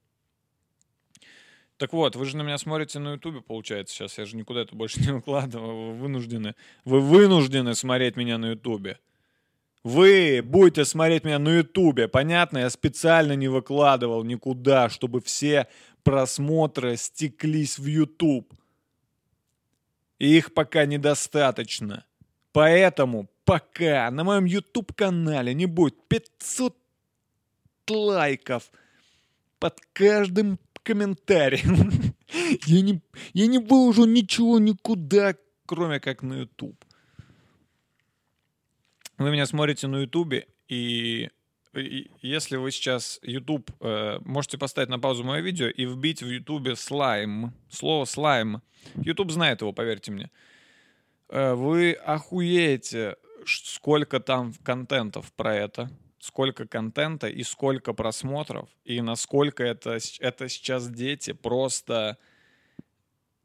[1.77, 4.17] Так вот, вы же на меня смотрите на Ютубе, получается, сейчас.
[4.17, 5.91] Я же никуда это больше не выкладываю.
[5.91, 6.55] Вы вынуждены.
[6.83, 8.97] Вы вынуждены смотреть меня на Ютубе.
[9.83, 12.07] Вы будете смотреть меня на Ютубе.
[12.07, 12.57] Понятно?
[12.57, 15.67] Я специально не выкладывал никуда, чтобы все
[16.03, 18.51] просмотры стеклись в Ютуб.
[20.19, 22.05] И их пока недостаточно.
[22.51, 26.75] Поэтому пока на моем YouTube-канале не будет 500
[27.89, 28.71] лайков
[29.59, 32.13] под каждым комментарием,
[32.65, 33.01] я не,
[33.33, 36.83] я не выложу ничего никуда, кроме как на YouTube.
[39.17, 41.29] Вы меня смотрите на YouTube, и,
[41.73, 46.77] если вы сейчас YouTube, э, можете поставить на паузу мое видео и вбить в YouTube
[46.77, 48.61] слайм, слово слайм.
[48.95, 50.31] YouTube знает его, поверьте мне.
[51.29, 59.63] Э, Вы охуеете, сколько там контентов про это, сколько контента и сколько просмотров, и насколько
[59.63, 62.17] это, это сейчас дети просто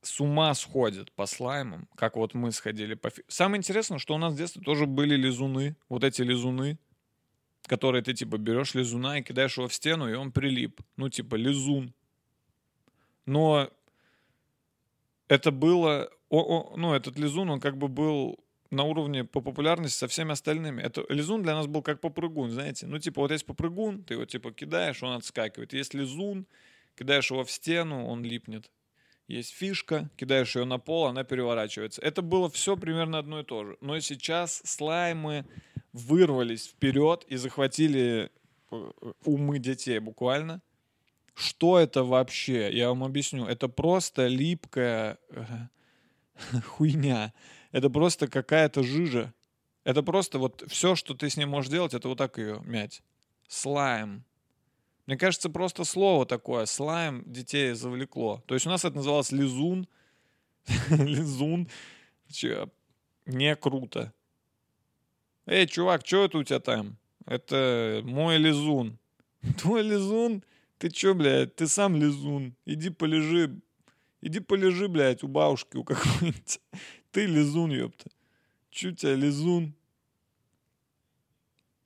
[0.02, 3.10] с ума сходят по слаймам, как вот мы сходили по...
[3.28, 6.78] Самое интересное, что у нас в детстве тоже были лизуны, вот эти лизуны,
[7.66, 10.80] которые ты типа берешь лизуна и кидаешь его в стену, и он прилип.
[10.96, 11.92] Ну типа лизун.
[13.26, 13.70] Но
[15.28, 16.10] это было...
[16.28, 18.38] о- о- ну, этот лизун, он как бы был
[18.70, 20.82] на уровне по популярности со всеми остальными.
[20.82, 22.86] Это лизун для нас был как попрыгун, знаете.
[22.86, 25.72] Ну, типа, вот есть попрыгун, ты его, типа, кидаешь, он отскакивает.
[25.72, 26.46] Есть лизун,
[26.98, 28.70] кидаешь его в стену, он липнет.
[29.26, 32.02] Есть фишка, кидаешь ее на пол, она переворачивается.
[32.02, 33.78] Это было все примерно одно и то же.
[33.80, 35.46] Но сейчас слаймы
[35.94, 38.30] вырвались вперед и захватили
[38.70, 38.90] э,
[39.24, 40.60] умы детей буквально.
[41.34, 42.70] Что это вообще?
[42.72, 43.46] Я вам объясню.
[43.46, 45.44] Это просто липкая э,
[46.66, 47.32] хуйня.
[47.70, 49.32] Это просто какая-то жижа.
[49.84, 53.02] Это просто вот все, что ты с ним можешь делать, это вот так ее мять.
[53.48, 54.24] Слайм.
[55.06, 58.42] Мне кажется, просто слово такое, слайм, детей завлекло.
[58.46, 59.86] То есть у нас это называлось лизун.
[60.88, 61.68] лизун.
[63.26, 64.12] Не круто.
[65.46, 66.96] Эй, чувак, что это у тебя там?
[67.26, 68.98] Это мой лизун.
[69.58, 70.42] Твой лизун?
[70.78, 72.54] Ты чё, блядь, ты сам лизун.
[72.64, 73.60] Иди полежи.
[74.20, 76.60] Иди полежи, блядь, у бабушки у какой-нибудь.
[77.12, 78.10] Ты лизун, ёпта.
[78.70, 79.74] Чё тебя лизун?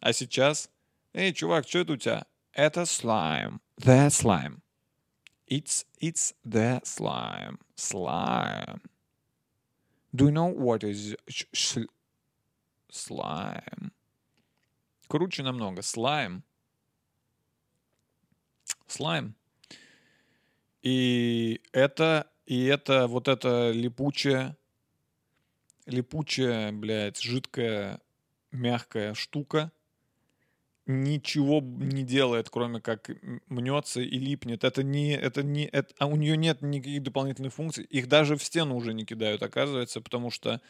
[0.01, 0.71] А сейчас?
[1.13, 2.25] Эй, чувак, что это у тебя?
[2.53, 3.61] Это слайм.
[3.81, 4.61] The slime.
[5.49, 7.59] It's, it's the slime.
[7.77, 8.81] Slime.
[10.15, 11.17] Do you know what is
[12.91, 13.91] slime?
[15.09, 15.83] Круче намного.
[15.83, 16.45] Слайм.
[18.87, 19.35] Слайм.
[20.83, 24.57] И это, и это вот эта липучая,
[25.87, 28.01] липучая, блядь, жидкая,
[28.53, 29.73] мягкая штука
[30.89, 33.11] ничего не делает, кроме как
[33.49, 34.65] мнется и липнет.
[34.65, 37.85] Это не, это не, это, а у нее нет никаких дополнительных функций.
[37.85, 40.63] Их даже в стену уже не кидают, оказывается, потому что,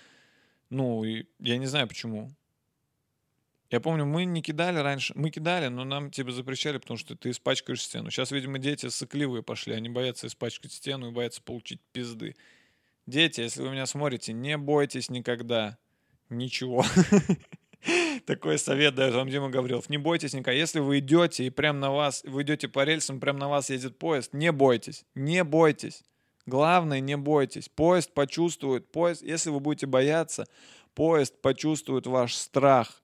[0.71, 2.31] ну, и я не знаю почему.
[3.71, 7.31] Я помню, мы не кидали раньше, мы кидали, но нам типа запрещали, потому что ты
[7.31, 8.11] испачкаешь стену.
[8.11, 12.35] Сейчас, видимо, дети сыкливые пошли, они боятся испачкать стену и боятся получить пизды.
[13.07, 15.77] Дети, если вы меня смотрите, не бойтесь никогда
[16.31, 16.85] ничего.
[18.27, 19.89] Такой совет дает вам Дима Гаврилов.
[19.91, 20.53] Не бойтесь никогда.
[20.53, 23.99] Если вы идете и прям на вас, вы идете по рельсам, прям на вас едет
[23.99, 25.05] поезд, не бойтесь.
[25.15, 26.05] Не бойтесь.
[26.49, 27.69] Главное, не бойтесь.
[27.69, 30.49] Поезд почувствует, поезд, если вы будете бояться,
[30.95, 33.03] поезд почувствует ваш страх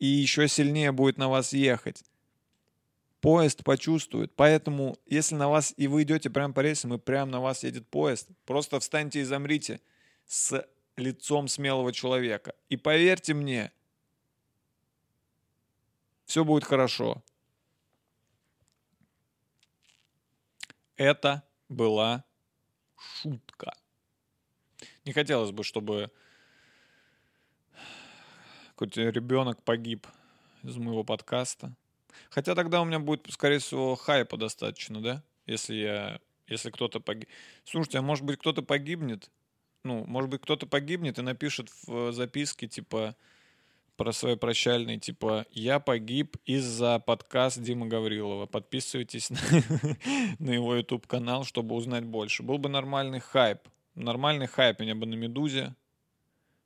[0.00, 2.02] и еще сильнее будет на вас ехать.
[3.20, 4.34] Поезд почувствует.
[4.34, 7.86] Поэтому, если на вас и вы идете прямо по рельсам, и прямо на вас едет
[7.86, 9.80] поезд, просто встаньте и замрите
[10.26, 10.66] с
[10.96, 12.52] лицом смелого человека.
[12.68, 13.70] И поверьте мне,
[16.24, 17.22] все будет хорошо.
[20.96, 22.24] Это была
[23.02, 23.74] шутка.
[25.04, 26.10] Не хотелось бы, чтобы
[28.70, 30.06] какой-то ребенок погиб
[30.62, 31.74] из моего подкаста.
[32.30, 35.22] Хотя тогда у меня будет, скорее всего, хайпа достаточно, да?
[35.46, 37.28] Если я, если кто-то погиб.
[37.64, 39.30] Слушайте, а может быть кто-то погибнет?
[39.84, 43.16] Ну, может быть кто-то погибнет и напишет в записке, типа,
[44.02, 48.46] про свои прощальные, типа, я погиб из-за подкаст Дима Гаврилова.
[48.46, 49.38] Подписывайтесь на,
[50.40, 52.42] на его YouTube-канал, чтобы узнать больше.
[52.42, 53.60] Был бы нормальный хайп.
[53.94, 55.76] Нормальный хайп меня бы на Медузе.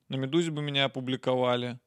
[0.08, 1.78] На Медузе бы меня опубликовали.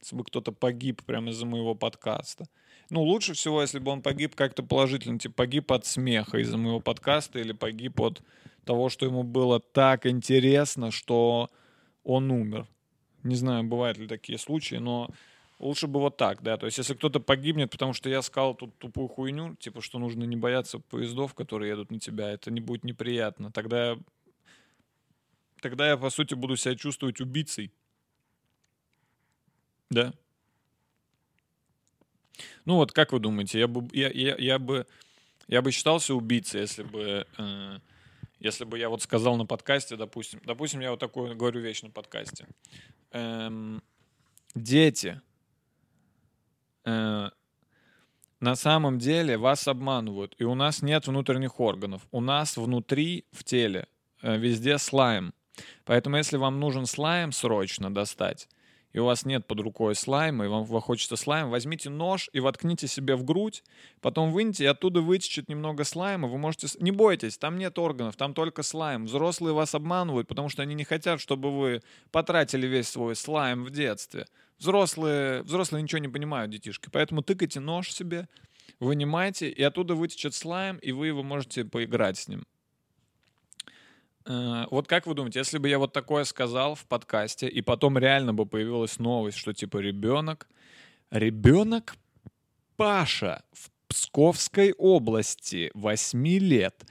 [0.00, 2.46] Если бы кто-то погиб прямо из-за моего подкаста.
[2.88, 6.80] Ну, лучше всего, если бы он погиб как-то положительно, типа погиб от смеха из-за моего
[6.80, 8.22] подкаста или погиб от
[8.64, 11.50] того, что ему было так интересно, что
[12.04, 12.66] он умер.
[13.22, 15.08] Не знаю, бывают ли такие случаи, но
[15.58, 16.56] лучше бы вот так, да.
[16.56, 20.24] То есть, если кто-то погибнет, потому что я сказал тут тупую хуйню, типа, что нужно
[20.24, 23.52] не бояться поездов, которые едут на тебя, это не будет неприятно.
[23.52, 23.96] Тогда,
[25.60, 27.70] тогда я, по сути, буду себя чувствовать убийцей.
[29.88, 30.12] Да.
[32.64, 34.86] Ну вот, как вы думаете, я бы, я, я, я бы,
[35.48, 37.78] я бы считался убийцей, если бы э,
[38.42, 41.90] если бы я вот сказал на подкасте, допустим, допустим, я вот такую говорю вещь на
[41.90, 42.46] подкасте.
[43.12, 43.82] Эм,
[44.54, 45.20] дети,
[46.84, 47.30] э,
[48.40, 52.06] на самом деле вас обманывают, и у нас нет внутренних органов.
[52.10, 53.86] У нас внутри, в теле,
[54.22, 55.32] э, везде слайм.
[55.84, 58.48] Поэтому если вам нужен слайм срочно достать,
[58.92, 62.86] и у вас нет под рукой слайма, и вам хочется слайм, возьмите нож и воткните
[62.86, 63.62] себе в грудь,
[64.00, 66.68] потом выньте, и оттуда вытечет немного слайма, вы можете...
[66.80, 69.06] Не бойтесь, там нет органов, там только слайм.
[69.06, 73.70] Взрослые вас обманывают, потому что они не хотят, чтобы вы потратили весь свой слайм в
[73.70, 74.26] детстве.
[74.58, 78.28] Взрослые, взрослые ничего не понимают, детишки, поэтому тыкайте нож себе,
[78.78, 82.44] вынимайте, и оттуда вытечет слайм, и вы его можете поиграть с ним.
[84.26, 87.98] Э, вот как вы думаете, если бы я вот такое сказал в подкасте, и потом
[87.98, 90.48] реально бы появилась новость, что типа ребенок,
[91.10, 91.96] ребенок
[92.76, 96.84] Паша в Псковской области 8 лет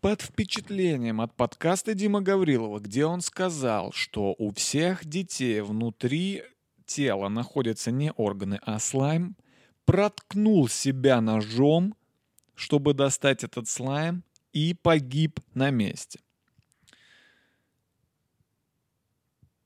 [0.00, 6.42] под впечатлением от подкаста Дима Гаврилова, где он сказал, что у всех детей внутри
[6.86, 9.36] тела находятся не органы, а слайм,
[9.84, 11.94] проткнул себя ножом,
[12.54, 16.20] чтобы достать этот слайм, и погиб на месте.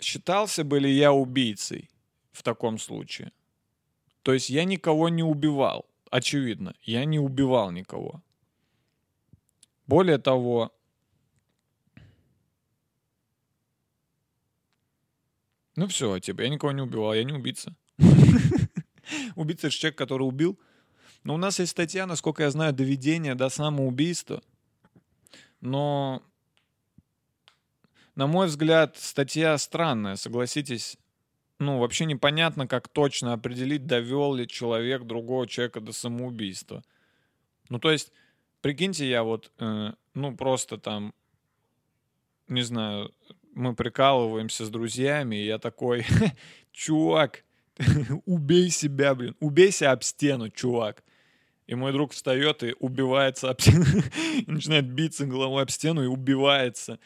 [0.00, 1.90] Считался бы ли я убийцей
[2.32, 3.32] в таком случае?
[4.22, 5.87] То есть я никого не убивал.
[6.11, 8.22] Очевидно, я не убивал никого.
[9.87, 10.72] Более того,
[15.76, 17.76] ну все, типа, я никого не убивал, я не убийца.
[19.37, 20.59] Убийца— это человек, который убил.
[21.22, 24.42] Но у нас есть статья, насколько я знаю, доведение до самоубийства.
[25.61, 26.22] Но
[28.16, 30.96] на мой взгляд, статья странная, согласитесь.
[31.59, 36.83] Ну, вообще непонятно, как точно определить, довел ли человек другого человека до самоубийства.
[37.68, 38.12] Ну, то есть,
[38.61, 41.14] прикиньте, я вот, э, ну, просто там,
[42.48, 43.12] не знаю,
[43.55, 46.05] мы прикалываемся с друзьями, и я такой,
[46.72, 47.44] чувак,
[48.26, 51.05] убей себя, блин, убейся об стену, чувак.
[51.66, 53.85] И мой друг встает и убивается об стену,
[54.46, 56.98] начинает биться головой об стену и убивается.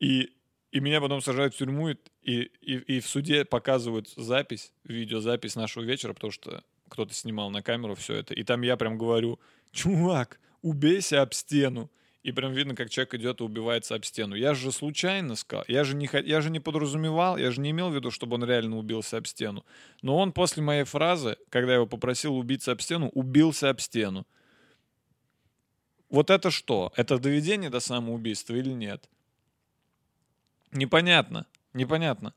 [0.00, 0.32] И,
[0.72, 5.84] и меня потом сажают в тюрьму, и, и, и в суде показывают запись, видеозапись нашего
[5.84, 8.34] вечера, потому что кто-то снимал на камеру все это.
[8.34, 9.38] И там я прям говорю,
[9.72, 11.90] чувак, убейся об стену.
[12.22, 14.34] И прям видно, как человек идет и убивается об стену.
[14.34, 17.88] Я же случайно сказал, я же, не, я же не подразумевал, я же не имел
[17.88, 19.64] в виду, чтобы он реально убился об стену.
[20.02, 24.26] Но он после моей фразы, когда я его попросил убиться об стену, убился об стену.
[26.10, 26.92] Вот это что?
[26.94, 29.08] Это доведение до самоубийства или нет?
[30.72, 32.34] Непонятно, непонятно.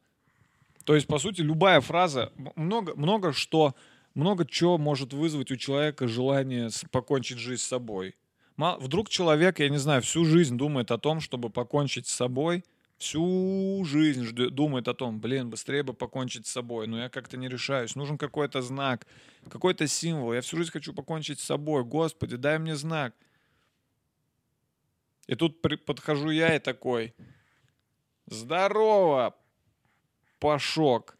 [0.85, 3.75] То есть, по сути, любая фраза, много, много что,
[4.15, 8.15] много чего может вызвать у человека желание покончить жизнь с собой.
[8.57, 12.63] Вдруг человек, я не знаю, всю жизнь думает о том, чтобы покончить с собой,
[12.97, 17.49] всю жизнь думает о том, блин, быстрее бы покончить с собой, но я как-то не
[17.49, 17.95] решаюсь.
[17.95, 19.07] Нужен какой-то знак,
[19.49, 20.33] какой-то символ.
[20.33, 21.83] Я всю жизнь хочу покончить с собой.
[21.83, 23.13] Господи, дай мне знак.
[25.27, 27.13] И тут подхожу я и такой,
[28.25, 29.35] Здорово,
[30.39, 31.17] Пашок.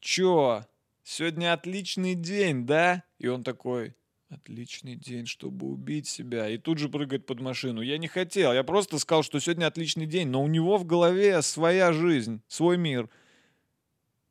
[0.00, 0.64] Чё?
[1.04, 3.04] сегодня отличный день, да?
[3.18, 3.94] И он такой,
[4.28, 6.48] отличный день, чтобы убить себя.
[6.48, 7.80] И тут же прыгает под машину.
[7.80, 11.42] Я не хотел, я просто сказал, что сегодня отличный день, но у него в голове
[11.42, 13.08] своя жизнь, свой мир.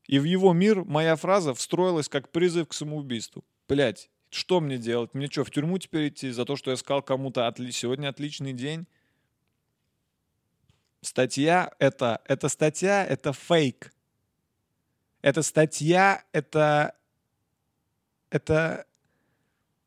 [0.08, 3.46] И в его мир моя фраза встроилась как призыв к самоубийству.
[3.68, 5.14] Блять, что мне делать?
[5.14, 7.72] Мне что, в тюрьму теперь идти за то, что я сказал кому-то отли...
[7.72, 8.88] сегодня отличный день?
[11.02, 13.92] Статья это, это статья, это фейк.
[15.22, 16.96] Эта статья, это,
[18.30, 18.86] это,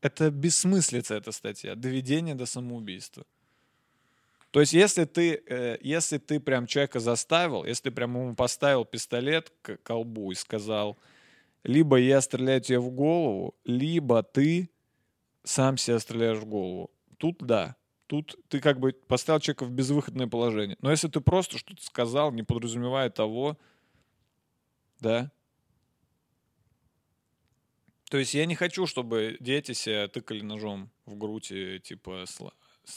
[0.00, 1.74] это бессмыслица, эта статья.
[1.74, 3.24] Доведение до самоубийства.
[4.50, 8.84] То есть, если ты, э, если ты прям человека заставил, если ты прям ему поставил
[8.84, 10.96] пистолет к колбу и сказал,
[11.64, 14.70] либо я стреляю тебе в голову, либо ты
[15.42, 16.90] сам себя стреляешь в голову.
[17.18, 17.74] Тут да.
[18.06, 20.76] Тут ты как бы поставил человека в безвыходное положение.
[20.80, 23.58] Но если ты просто что-то сказал, не подразумевая того,
[25.00, 25.30] да.
[28.10, 31.52] То есть я не хочу, чтобы дети себя тыкали ножом в грудь
[31.82, 32.24] типа...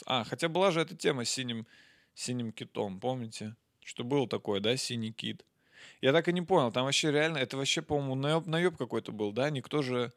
[0.04, 1.66] А, хотя была же эта тема с синим,
[2.14, 3.56] синим китом, помните?
[3.82, 5.44] Что было такое, да, синий кит?
[6.02, 9.32] Я так и не понял, там вообще реально, это вообще, по-моему, наеб, наеб какой-то был,
[9.32, 9.48] да?
[9.48, 10.12] Никто же...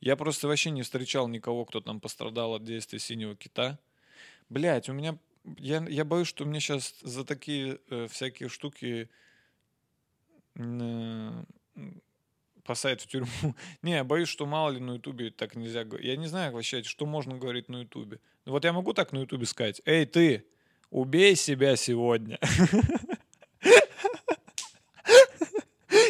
[0.00, 3.78] Я просто вообще не встречал никого, кто там пострадал от действия синего кита.
[4.50, 5.16] Блять, у меня...
[5.56, 9.08] Я, я боюсь, что мне сейчас за такие э, всякие штуки
[10.56, 11.44] э,
[12.64, 13.54] посадят в тюрьму.
[13.82, 16.06] Не, я боюсь, что мало ли на Ютубе так нельзя говорить.
[16.06, 18.20] Я не знаю вообще, что можно говорить на Ютубе.
[18.44, 19.80] Ну вот я могу так на Ютубе сказать.
[19.86, 20.44] Эй, ты,
[20.90, 22.38] убей себя сегодня.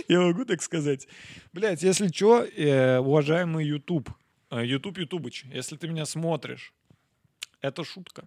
[0.08, 1.06] Я могу так сказать.
[1.52, 2.44] Блять, если что,
[3.00, 4.10] уважаемый YouTube,
[4.50, 6.74] э, YouTube Ютубыч, если ты меня смотришь,
[7.60, 8.26] это шутка.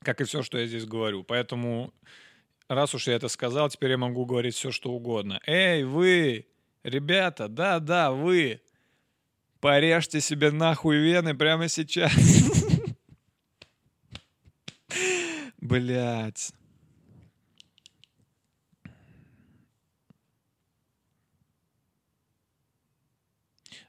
[0.00, 1.24] Как и все, что я здесь говорю.
[1.24, 1.92] Поэтому,
[2.68, 5.40] раз уж я это сказал, теперь я могу говорить все, что угодно.
[5.46, 6.46] Эй, вы,
[6.82, 8.60] ребята, да-да, вы,
[9.60, 12.12] порежьте себе нахуй вены прямо сейчас.
[15.58, 16.52] Блять.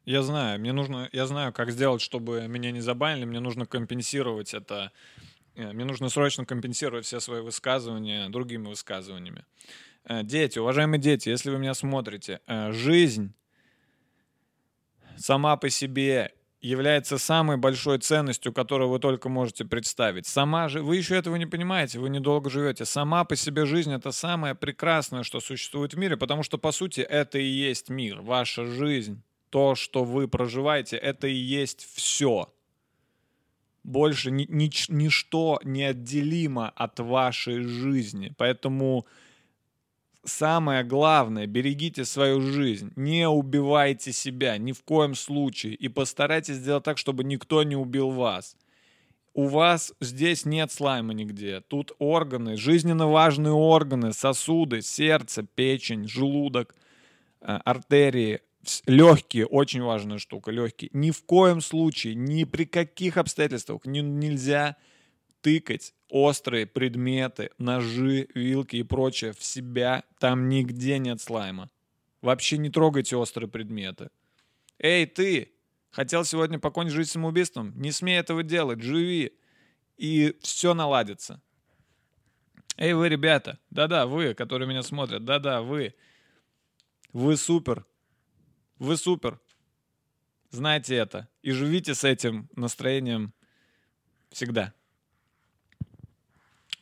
[0.06, 4.54] Я знаю, мне нужно, я знаю, как сделать, чтобы меня не забанили, мне нужно компенсировать
[4.54, 4.92] это,
[5.56, 9.46] э, мне нужно срочно компенсировать все свои высказывания другими высказываниями.
[10.04, 13.34] Э, Дети, уважаемые дети, если вы меня смотрите, э, жизнь
[15.18, 20.28] сама по себе является самой большой ценностью, которую вы только можете представить.
[20.28, 22.86] Сама же, вы еще этого не понимаете, вы недолго живете.
[22.86, 27.02] Сама по себе жизнь это самое прекрасное, что существует в мире, потому что, по сути,
[27.02, 29.24] это и есть мир, ваша жизнь.
[29.56, 32.54] То, что вы проживаете, это и есть все.
[33.86, 38.34] Больше ни- нич- ничто неотделимо от вашей жизни.
[38.38, 39.06] Поэтому
[40.26, 46.84] самое главное, берегите свою жизнь, не убивайте себя ни в коем случае и постарайтесь сделать
[46.84, 48.58] так, чтобы никто не убил вас.
[49.34, 51.62] У вас здесь нет слайма нигде.
[51.62, 56.76] Тут органы, жизненно важные органы, сосуды, сердце, печень, желудок,
[57.40, 58.42] э, артерии,
[58.86, 60.90] легкие, очень важная штука, легкие.
[60.94, 64.78] Ни в коем случае, ни при каких обстоятельствах не- нельзя
[65.42, 70.04] тыкать острые предметы, ножи, вилки и прочее в себя.
[70.20, 71.70] Там нигде нет слайма.
[72.22, 74.10] Вообще не трогайте острые предметы.
[74.80, 75.52] Эй, ты!
[75.92, 77.74] Хотел сегодня покончить жизнь самоубийством?
[77.80, 79.38] Не смей этого делать, живи.
[79.98, 81.42] И все наладится.
[82.78, 85.96] Эй, вы, ребята, да-да, вы, которые меня смотрят, да-да, вы.
[87.14, 87.86] Вы супер.
[88.80, 89.40] Вы супер.
[90.50, 91.28] Знайте это.
[91.42, 93.34] И живите с этим настроением
[94.30, 94.74] всегда.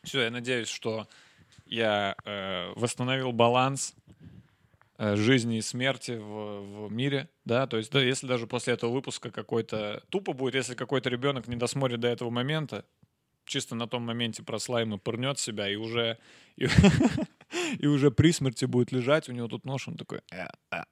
[0.02, 1.08] Все, я надеюсь, что
[1.66, 3.94] я э, восстановил баланс
[4.98, 8.92] э, жизни и смерти в, в мире, да, то есть, да, если даже после этого
[8.92, 12.84] выпуска какой-то тупо будет, если какой-то ребенок не досмотрит до этого момента,
[13.44, 16.18] чисто на том моменте про слаймы пырнет себя и уже
[17.78, 20.82] и уже при смерти будет лежать, у него тут нож, он такой, «Э, э».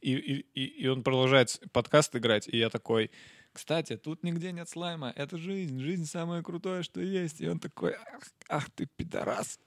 [0.00, 3.10] и, и, и, он продолжает подкаст играть, и я такой,
[3.52, 7.94] кстати, тут нигде нет слайма, это жизнь, жизнь самое крутое, что есть, и он такой,
[7.94, 9.58] ах, ах ты пидорас,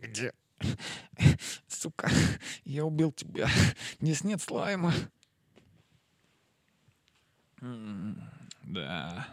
[0.00, 0.32] где?
[1.68, 2.10] Сука,
[2.64, 3.48] я убил тебя.
[4.00, 4.92] Здесь нет слайма.
[8.62, 9.28] Да.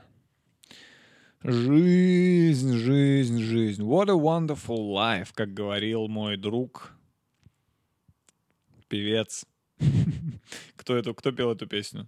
[1.44, 3.84] Жизнь, жизнь, жизнь.
[3.84, 6.94] What a wonderful life, как говорил мой друг,
[8.88, 9.46] певец.
[10.78, 12.08] Кто эту, кто пел эту песню?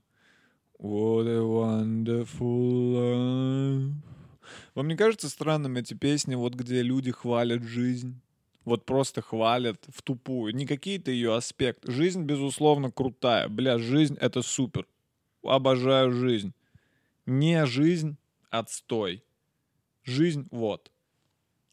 [0.79, 3.93] What a wonderful life.
[4.73, 8.21] Вам не кажется странным эти песни, вот где люди хвалят жизнь?
[8.65, 10.55] вот просто хвалят в тупую.
[10.55, 11.91] Не какие-то ее аспекты.
[11.91, 13.47] Жизнь, безусловно, крутая.
[13.47, 14.87] Бля, жизнь— это супер.
[15.43, 16.53] Обожаю жизнь.
[17.27, 18.17] Не жизнь,
[18.49, 19.24] отстой.
[20.05, 20.91] Жизнь вот.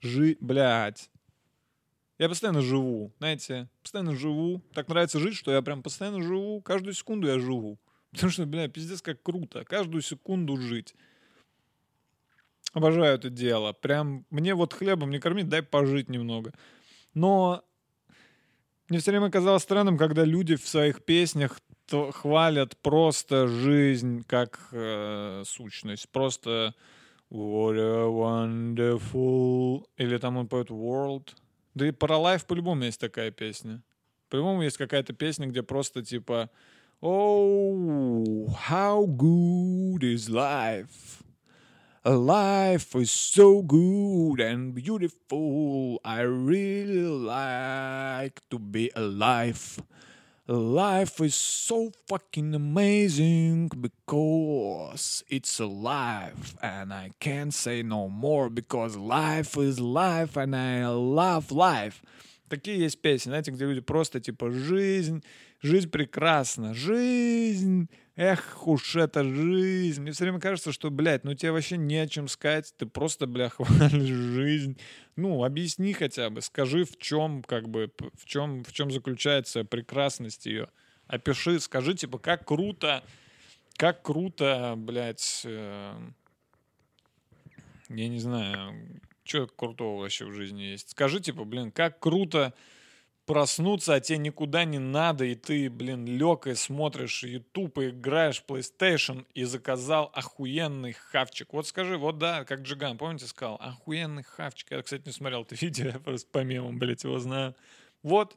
[0.01, 0.37] Жи...
[0.41, 1.11] Блядь.
[2.19, 4.63] Я постоянно живу, знаете, постоянно живу.
[4.75, 6.61] Так нравится жить, что я прям постоянно живу.
[6.61, 7.79] Каждую секунду я живу.
[8.11, 9.65] Потому что, бля, пиздец, как круто.
[9.65, 10.95] Каждую секунду жить.
[12.73, 13.73] Обожаю это дело.
[13.73, 16.53] Прям мне вот хлебом не кормить, дай пожить немного.
[17.13, 17.65] Но
[18.89, 21.61] мне все время казалось странным, когда люди в своих песнях
[22.13, 26.09] хвалят просто жизнь как э, сущность.
[26.09, 26.75] Просто
[27.32, 29.86] What a wonderful...
[29.98, 31.36] Или там он поет World.
[31.76, 33.84] Да и про Life по-любому есть такая песня.
[34.30, 36.50] По-любому есть какая-то песня, где просто типа
[37.00, 41.22] Oh, how good is life?
[42.04, 46.00] Life is so good and beautiful.
[46.04, 49.78] I really like to be alive.
[50.50, 58.96] Life is so fucking amazing because it's alive and I can't say no more because
[58.96, 62.02] life is life and I love life.
[62.50, 65.22] Такие есть песни, знаете, где люди просто типа жизнь,
[65.62, 70.03] жизнь прекрасна, жизнь, эх уж это жизнь.
[70.03, 73.27] Мне все время кажется, что, блядь, ну тебе вообще не о чем сказать, ты просто,
[73.27, 74.79] бля, хвалишь жизнь.
[75.17, 80.47] Ну, объясни хотя бы, скажи, в чем, как бы, в чем, в чем заключается прекрасность
[80.47, 80.69] ее.
[81.07, 83.05] Опиши, скажи, типа, как круто,
[83.77, 85.95] как круто, блядь, э,
[87.89, 90.91] я не знаю, что крутого вообще в жизни есть.
[90.91, 92.55] Скажи, типа, блин, как круто
[93.27, 98.45] проснуться, а тебе никуда не надо, и ты, блин, лег и смотришь YouTube, и играешь
[98.47, 101.53] PlayStation, и заказал охуенный хавчик.
[101.53, 104.71] Вот скажи, вот да, как Джиган, помните, сказал, охуенный хавчик.
[104.71, 107.55] Я, кстати, не смотрел это видео, я просто по мемам, блядь, его знаю.
[108.03, 108.37] Вот,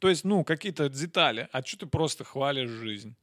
[0.00, 1.48] то есть, ну, какие-то детали.
[1.52, 3.14] А что ты просто хвалишь жизнь?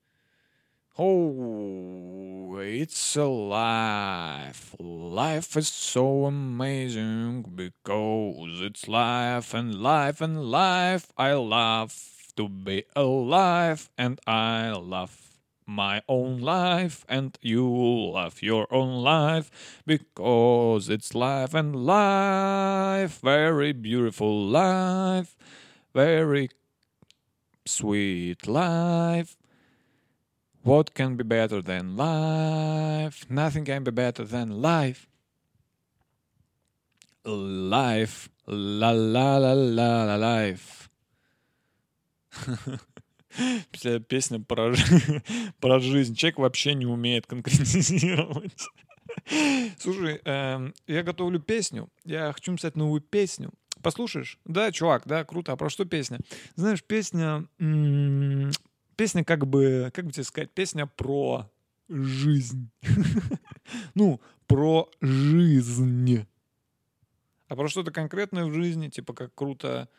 [1.00, 4.76] Oh, it's life!
[4.80, 11.12] Life is so amazing because it's life and life and life.
[11.16, 11.94] I love
[12.36, 19.82] to be alive and I love my own life and you love your own life
[19.86, 23.22] because it's life and life.
[23.22, 25.38] Very beautiful life.
[25.94, 26.50] Very
[27.66, 29.37] sweet life.
[30.68, 33.26] What can be better than life?
[33.30, 35.08] Nothing can be better than life.
[37.24, 38.30] Life.
[38.46, 40.90] La la la la la life.
[44.10, 44.76] Песня про,
[45.62, 46.16] про жизнь.
[46.16, 48.68] Человек вообще не умеет конкретизировать.
[49.80, 51.88] Слушай, эм, я готовлю песню.
[52.04, 53.52] Я хочу написать новую песню.
[53.82, 54.38] Послушаешь?
[54.44, 55.54] Да, чувак, да, круто.
[55.54, 56.20] А про что песня?
[56.58, 57.48] Знаешь, песня...
[58.98, 59.92] Песня как бы...
[59.94, 60.52] Как бы тебе сказать?
[60.52, 61.50] Песня про
[61.88, 62.70] жизнь.
[63.96, 66.26] Ну, про жизнь.
[67.50, 69.90] А про что-то конкретное в жизни, типа как круто,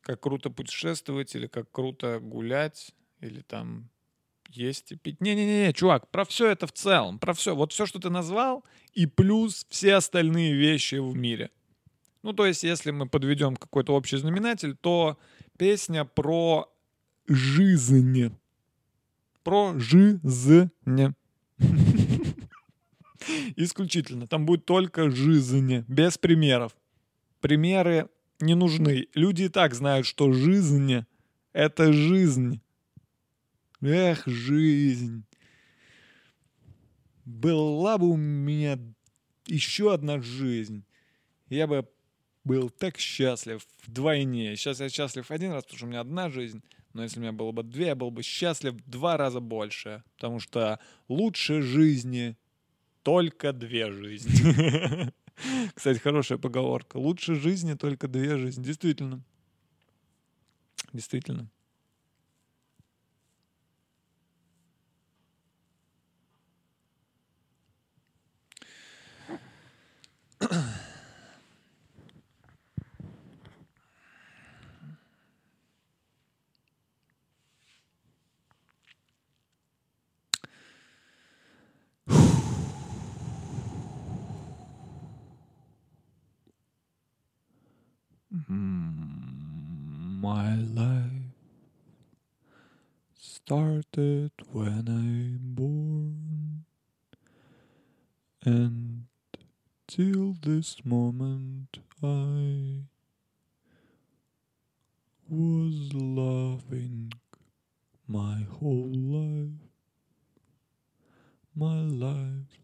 [0.00, 3.88] как круто путешествовать, или как круто гулять, или там
[4.48, 5.20] есть и пить.
[5.20, 7.54] Не-не-не, чувак, про все это в целом, про все.
[7.54, 11.50] Вот все, что ты назвал, и плюс все остальные вещи в мире.
[12.22, 15.16] Ну, то есть, если мы подведем какой-то общий знаменатель, то
[15.58, 16.68] песня про
[17.30, 18.36] жизнь.
[19.42, 20.20] Про жизнь.
[23.56, 24.26] Исключительно.
[24.26, 26.76] Там будет только жизнь, без примеров.
[27.40, 28.08] Примеры
[28.40, 29.06] не нужны.
[29.14, 31.04] Люди и так знают, что жизнь—
[31.52, 32.60] это жизнь.
[33.80, 35.24] Эх, жизнь.
[37.24, 38.78] Была бы у меня
[39.46, 40.84] еще одна жизнь.
[41.48, 41.88] Я бы
[42.44, 44.56] был так счастлив вдвойне.
[44.56, 46.62] Сейчас я счастлив один раз, потому что у меня одна жизнь.
[46.92, 50.02] Но если у меня было бы две, я был бы счастлив в два раза больше.
[50.16, 52.36] Потому что лучше жизни
[53.02, 55.12] только две жизни.
[55.74, 56.96] Кстати, хорошая поговорка.
[56.96, 58.62] Лучше жизни только две жизни.
[58.64, 59.22] Действительно.
[60.92, 61.48] Действительно.
[88.50, 91.36] Mm, my life
[93.16, 96.64] started when I'm born,
[98.44, 99.04] and
[99.86, 102.86] till this moment I
[105.28, 107.12] was loving
[108.08, 109.70] my whole life.
[111.54, 112.58] My life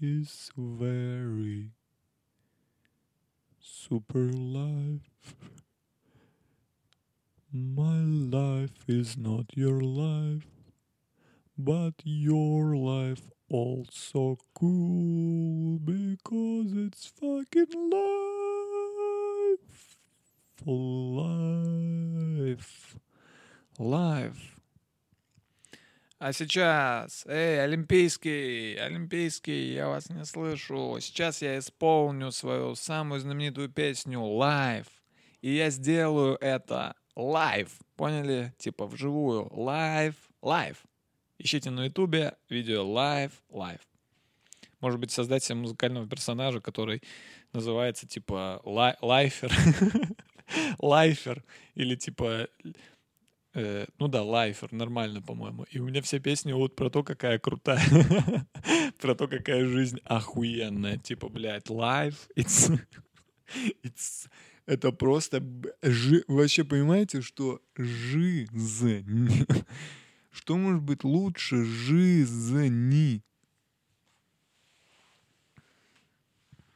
[0.00, 1.72] is very
[3.88, 5.34] super life.
[7.52, 10.46] My life is not your life,
[11.58, 19.58] but your life also cool because it's fucking life.
[20.64, 22.06] Life.
[23.78, 24.63] Life.
[26.24, 30.96] А сейчас, эй, Олимпийский, Олимпийский, я вас не слышу.
[30.98, 34.86] Сейчас я исполню свою самую знаменитую песню «Live».
[35.42, 37.68] И я сделаю это live.
[37.96, 38.54] Поняли?
[38.56, 39.50] Типа вживую.
[39.52, 40.78] Live, live.
[41.36, 43.82] Ищите на ютубе видео live, live.
[44.80, 47.02] Может быть, создать себе музыкального персонажа, который
[47.52, 49.52] называется типа лай- лайфер.
[50.78, 51.44] лайфер.
[51.74, 52.48] Или типа
[53.54, 55.64] Э, ну да, лайфер, нормально, по-моему.
[55.70, 57.80] И у меня все песни вот про то, какая крутая.
[59.00, 60.98] про то, какая жизнь охуенная.
[60.98, 62.76] Типа, блядь, life, it's...
[63.82, 64.28] it's...
[64.66, 65.42] Это просто...
[65.82, 66.24] Жи...
[66.26, 69.46] Вообще понимаете, что жизнь...
[70.32, 73.22] что может быть лучше жизни?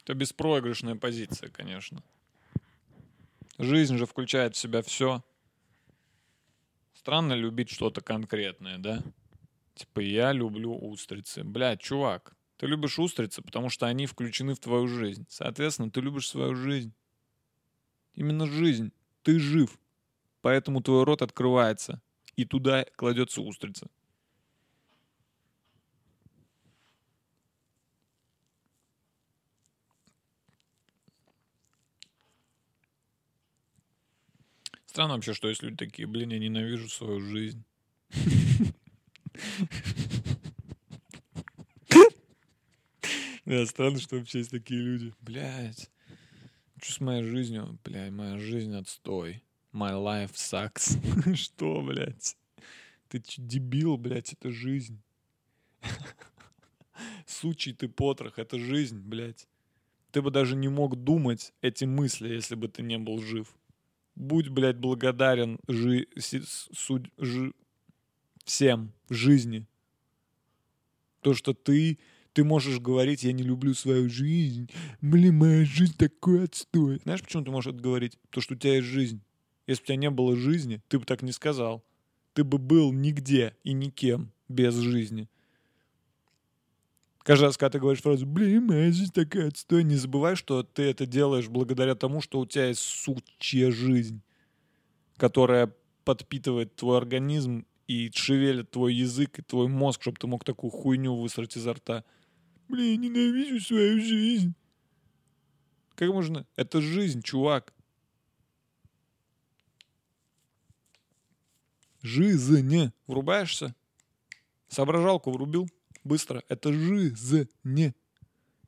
[0.05, 2.05] Это беспроигрышная позиция, конечно.
[3.59, 5.25] Жизнь же включает в себя все.
[7.09, 9.03] Странно любить что-то конкретное, да?
[9.75, 11.43] Типа, я люблю устрицы.
[11.43, 15.25] Блядь, чувак, ты любишь устрицы, потому что они включены в твою жизнь.
[15.31, 16.93] Соответственно, ты любишь свою жизнь.
[18.13, 18.93] Именно жизнь.
[19.23, 19.79] Ты жив.
[20.43, 22.03] Поэтому твой рот открывается.
[22.37, 23.89] И туда кладется устрица.
[34.99, 37.63] Странно вообще, что есть люди такие, блин, я ненавижу свою жизнь.
[43.45, 45.15] Да, странно, что вообще есть такие люди.
[45.21, 45.89] Блять,
[46.83, 47.79] что с моей жизнью?
[47.85, 49.45] Блядь, моя жизнь отстой.
[49.73, 50.99] My life sucks.
[51.37, 52.37] Что, блядь?
[53.09, 55.01] Ты ч- дебил, блядь, это жизнь.
[57.25, 59.47] Сучий ты потрох, это жизнь, блядь.
[60.11, 63.55] Ты бы даже не мог думать эти мысли, если бы ты не был жив
[64.19, 67.53] будь, блядь, благодарен жи, си, суд, жи,
[68.45, 69.67] всем в жизни.
[71.21, 71.99] То, что ты,
[72.33, 77.01] ты можешь говорить, я не люблю свою жизнь, блин, моя жизнь такой отстой.
[77.05, 78.19] Знаешь, почему ты можешь это говорить?
[78.31, 79.23] То, что у тебя есть жизнь.
[79.67, 81.85] Если бы у тебя не было жизни, ты бы так не сказал.
[82.33, 85.29] Ты бы был нигде и никем без жизни.
[87.29, 90.85] Каждый раз, когда ты говоришь фразу «Блин, моя жизнь такая отстой», не забывай, что ты
[90.85, 94.23] это делаешь благодаря тому, что у тебя есть сучья жизнь,
[95.19, 95.71] которая
[96.07, 101.15] подпитывает твой организм и шевелит твой язык и твой мозг, чтобы ты мог такую хуйню
[101.17, 102.03] высрать изо рта.
[102.67, 104.55] Блин, ненавижу свою жизнь.
[105.97, 106.47] Как можно?
[106.57, 107.75] Это жизнь, чувак.
[112.01, 112.91] Жизнь.
[113.07, 113.75] Врубаешься?
[114.69, 115.69] Соображалку врубил?
[116.05, 116.43] Быстро.
[116.49, 117.49] Это жизнь.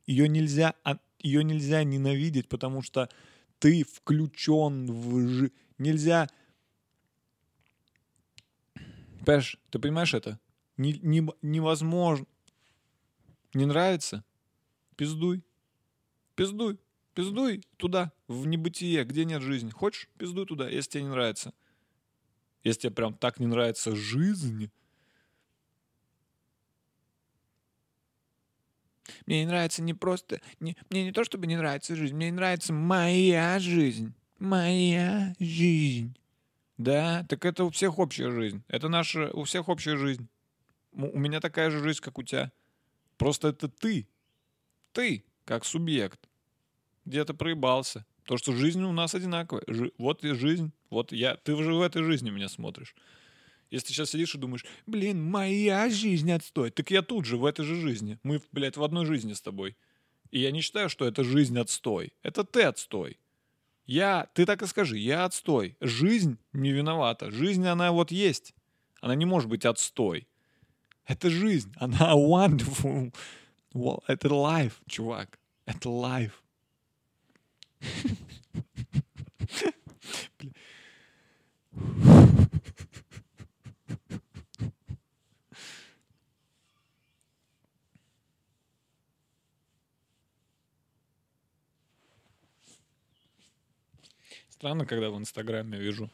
[0.06, 0.74] Ее нельзя,
[1.18, 3.08] ее нельзя ненавидеть, потому что
[3.58, 5.54] ты включен в жизнь.
[5.78, 6.28] Нельзя...
[9.24, 10.40] Понимаешь, ты понимаешь это?
[10.76, 12.26] Не, не, невозможно.
[13.54, 14.24] Не нравится?
[14.96, 15.44] Пиздуй.
[16.34, 16.78] Пиздуй.
[17.14, 19.70] Пиздуй туда, в небытие, где нет жизни.
[19.70, 20.08] Хочешь?
[20.16, 21.52] Пиздуй туда, если тебе не нравится.
[22.62, 24.70] Если тебе прям так не нравится жизнь,
[29.26, 30.40] Мне не нравится не просто...
[30.60, 34.14] Не, мне не то, чтобы не нравится жизнь, мне не нравится моя жизнь.
[34.38, 36.16] Моя жизнь.
[36.78, 38.62] Да, так это у всех общая жизнь.
[38.68, 39.30] Это наша...
[39.32, 40.28] У всех общая жизнь.
[40.92, 42.50] У меня такая же жизнь, как у тебя.
[43.18, 44.08] Просто это ты.
[44.92, 46.28] Ты, как субъект.
[47.04, 48.06] Где-то проебался.
[48.24, 49.62] То, что жизнь у нас одинаковая.
[49.66, 49.92] Жи...
[49.98, 50.72] Вот и жизнь.
[50.88, 51.36] Вот я...
[51.36, 52.94] Ты уже в этой жизни меня смотришь.
[53.70, 57.44] Если ты сейчас сидишь и думаешь, блин, моя жизнь отстой, так я тут же, в
[57.44, 58.18] этой же жизни.
[58.22, 59.76] Мы, блядь, в одной жизни с тобой.
[60.30, 62.12] И я не считаю, что это жизнь отстой.
[62.22, 63.18] Это ты отстой.
[63.86, 65.76] Я, ты так и скажи, я отстой.
[65.80, 67.30] Жизнь не виновата.
[67.30, 68.54] Жизнь, она вот есть.
[69.00, 70.28] Она не может быть отстой.
[71.06, 71.72] Это жизнь.
[71.76, 73.14] Она wonderful.
[73.72, 75.38] Well, это life, чувак.
[75.64, 76.32] Это life.
[94.60, 96.10] Странно, когда в Инстаграме вижу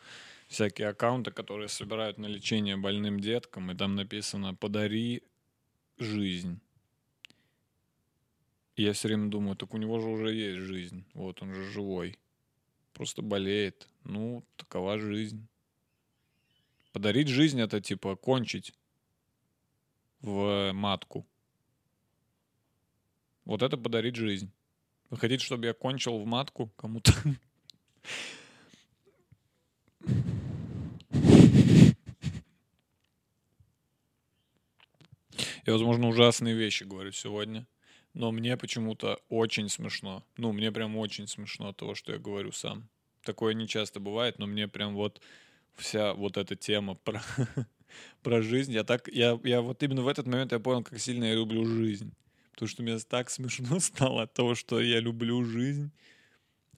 [0.47, 5.24] всякие аккаунты, которые собирают на лечение больным деткам, и там написано «подари
[5.99, 6.61] жизнь».
[8.76, 11.05] Я все время думаю, так у него же уже есть жизнь.
[11.12, 12.20] Вот он же живой.
[12.92, 13.88] Просто болеет.
[14.05, 15.44] Ну, такова жизнь.
[16.92, 18.72] Подарить жизнь это типа кончить
[20.20, 21.26] в матку.
[23.44, 24.53] Вот это подарить жизнь.
[25.11, 27.12] Вы хотите, чтобы я кончил в матку кому-то?
[35.66, 37.66] Я, возможно, ужасные вещи говорю сегодня,
[38.14, 40.24] но мне почему-то очень смешно.
[40.36, 42.88] Ну, мне прям очень смешно от того, что я говорю сам.
[43.22, 45.20] Такое не часто бывает, но мне прям вот
[45.74, 47.20] вся вот эта тема про,
[48.22, 48.72] про жизнь.
[48.72, 51.64] Я так, я, я вот именно в этот момент я понял, как сильно я люблю
[51.64, 52.12] жизнь.
[52.52, 55.90] Потому что мне так смешно стало от того, что я люблю жизнь.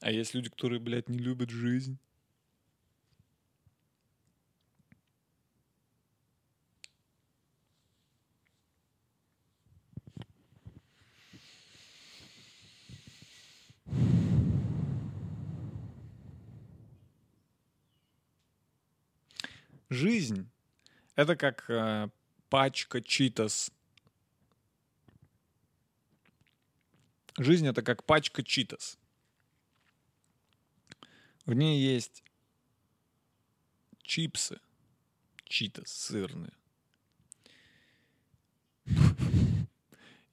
[0.00, 1.98] А есть люди, которые, блядь, не любят жизнь.
[19.90, 20.48] Жизнь—
[21.16, 22.08] это как э,
[22.50, 23.72] пачка читос.
[27.38, 28.97] Жизнь— это как пачка читос.
[31.48, 32.22] В ней есть
[34.02, 34.60] чипсы,
[35.44, 36.52] читос сырные.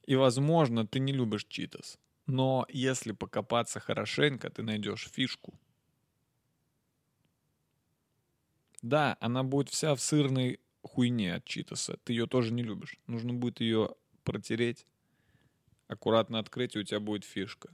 [0.03, 1.97] И, возможно, ты не любишь читос.
[2.26, 5.53] Но если покопаться хорошенько, ты найдешь фишку.
[8.82, 11.97] Да, она будет вся в сырной хуйне от читоса.
[12.03, 12.99] Ты ее тоже не любишь.
[13.07, 13.95] Нужно будет ее
[14.26, 14.86] протереть,
[15.88, 17.74] аккуратно открыть, и у тебя будет фишка.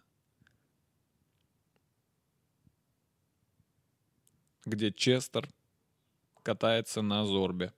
[4.66, 5.49] Где Честер
[6.43, 7.74] катается на Зорбе.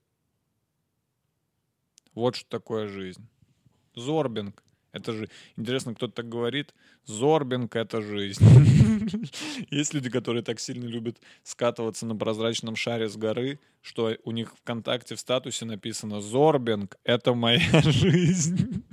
[2.13, 3.27] Вот что такое жизнь.
[3.95, 4.63] Зорбинг.
[4.91, 6.73] Это же, интересно, кто-то так говорит,
[7.05, 8.45] Зорбинг— это жизнь.
[9.71, 14.55] Есть люди, которые так сильно любят скатываться на прозрачном шаре с горы, что у них
[14.57, 18.83] ВКонтакте в статусе написано «Зорбинг— это моя жизнь».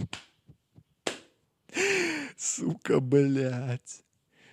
[2.36, 4.02] Сука, блядь.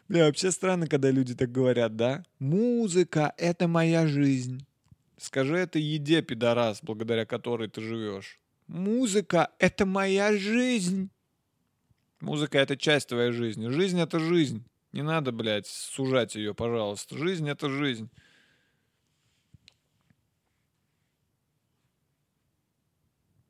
[0.08, 2.24] Бля, вообще странно, когда люди так говорят, да?
[2.40, 4.66] Музыка— это моя жизнь.
[5.18, 8.40] Скажи это еде, пидорас, благодаря которой ты живешь.
[8.68, 11.10] Музыка— это моя жизнь.
[12.22, 13.68] Музыка— это часть твоей жизни.
[13.68, 14.64] Жизнь— это жизнь.
[14.94, 17.18] Не надо, блядь, сужать ее, пожалуйста.
[17.18, 18.10] Жизнь— это жизнь.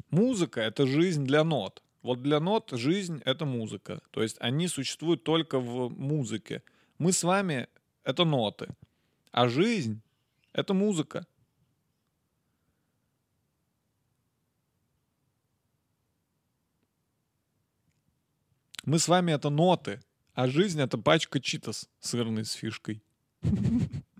[0.10, 1.84] Музыка— это жизнь для нот.
[2.01, 4.01] Вот для нот жизнь— это музыка.
[4.11, 6.63] То есть они существуют только в музыке.
[6.97, 7.67] Мы с вами—
[8.03, 8.69] это ноты.
[9.31, 10.01] А жизнь—
[10.53, 11.25] это музыка.
[18.83, 19.99] Мы с вами это ноты,
[20.33, 23.03] а жизнь это пачка читос сырной с фишкой.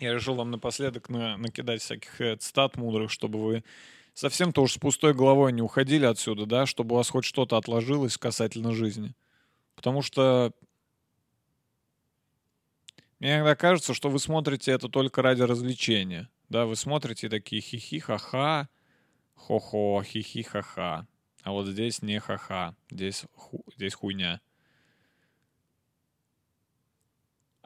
[0.00, 3.64] Я решил вам напоследок на, накидать всяких э, цитат мудрых, чтобы вы
[4.14, 8.16] совсем-то уж с пустой головой не уходили отсюда, да, чтобы у вас хоть что-то отложилось
[8.16, 9.14] касательно жизни.
[9.74, 10.52] Потому что
[13.18, 16.28] мне иногда кажется, что вы смотрите это только ради развлечения.
[16.48, 18.68] Да, вы смотрите такие хихи, ха-ха,
[19.34, 21.06] хо-хо, хихи, ха-ха.
[21.42, 24.40] А вот здесь не ха-ха, здесь, ху, здесь хуйня.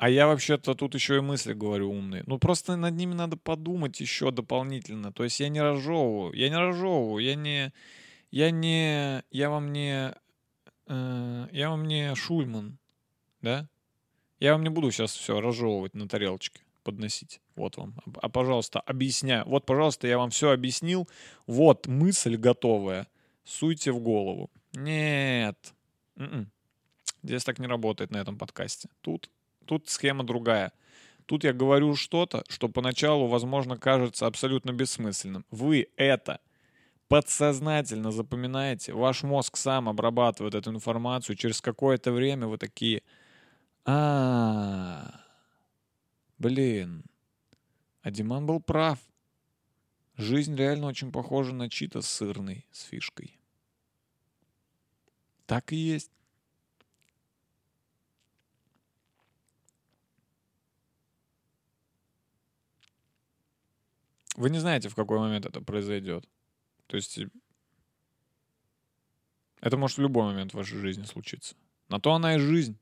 [0.02, 2.24] А я вообще-то тут еще и мысли говорю умные.
[2.26, 5.12] Ну просто над ними надо подумать еще дополнительно.
[5.12, 7.72] То есть я не разжевываю, я не разжевываю, я не,
[8.32, 10.12] я не, я вам не,
[10.88, 12.78] э, я вам не Шульман,
[13.42, 13.68] да?
[14.40, 17.40] Я вам не буду сейчас все разжевывать на тарелочке подносить.
[17.54, 17.94] Вот вам.
[18.16, 19.44] А, пожалуйста, объясняю.
[19.46, 21.08] Вот, пожалуйста, я вам все объяснил.
[21.46, 23.06] Вот мысль готовая.
[23.44, 24.50] Суйте в голову.
[24.72, 25.72] Нет.
[26.16, 26.50] М-м.
[27.22, 28.88] Здесь так не работает на этом подкасте.
[29.00, 29.30] Тут,
[29.66, 30.72] тут схема другая.
[31.26, 35.44] Тут я говорю что-то, что поначалу, возможно, кажется абсолютно бессмысленным.
[35.50, 36.40] Вы это
[37.08, 43.02] подсознательно запоминаете, ваш мозг сам обрабатывает эту информацию, через какое-то время вы такие,
[43.84, 45.22] а,
[46.42, 47.04] Блин.
[48.02, 48.98] А Диман был прав.
[50.16, 53.38] Жизнь реально очень похожа на чито сырный с фишкой.
[55.46, 56.10] Так и есть.
[64.36, 66.28] Вы не знаете, в какой момент это произойдет.
[66.86, 67.20] То есть
[69.60, 71.54] это может в любой момент в вашей жизни случиться.
[71.88, 72.78] На то она и жизнь.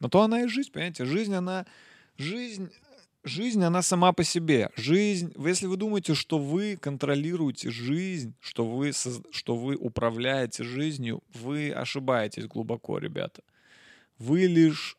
[0.00, 1.04] На то она и жизнь, понимаете?
[1.04, 1.66] Жизнь, она
[2.18, 2.70] Жизнь
[3.24, 4.70] жизнь, она сама по себе.
[4.76, 11.72] Жизнь, если вы думаете, что вы контролируете жизнь, что вы, что вы управляете жизнью, вы
[11.72, 13.42] ошибаетесь глубоко, ребята.
[14.18, 14.98] Вы лишь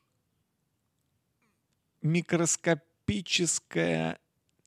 [2.02, 4.20] микроскопическая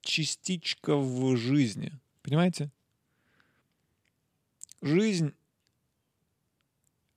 [0.07, 1.93] частичка в жизни.
[2.23, 2.71] Понимаете?
[4.83, 5.35] Жизнь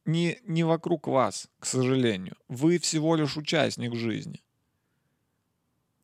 [0.05, 2.35] не, не вокруг вас, к сожалению.
[2.47, 4.41] Вы всего лишь участник жизни.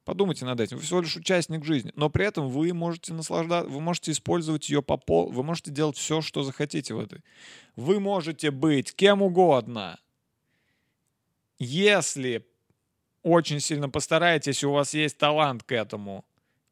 [0.03, 0.77] Подумайте над этим.
[0.77, 1.91] Вы всего лишь участник жизни.
[1.95, 5.97] Но при этом вы можете наслаждаться, вы можете использовать ее по пол, вы можете делать
[5.97, 7.23] все, что захотите в этой.
[7.75, 9.99] Вы можете быть кем угодно.
[11.57, 12.45] Если
[13.23, 16.23] очень сильно постараетесь, у вас есть талант к этому,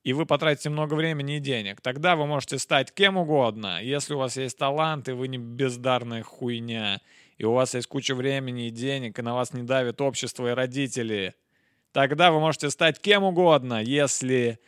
[0.04, 3.82] и вы потратите много времени и денег, тогда вы можете стать кем угодно.
[3.82, 7.00] Если у вас есть талант, и вы не бездарная хуйня,
[7.38, 10.54] и у вас есть куча времени и денег, и на вас не давит общество и
[10.54, 11.36] родители,
[11.94, 14.60] тогда вы можете стать кем угодно, если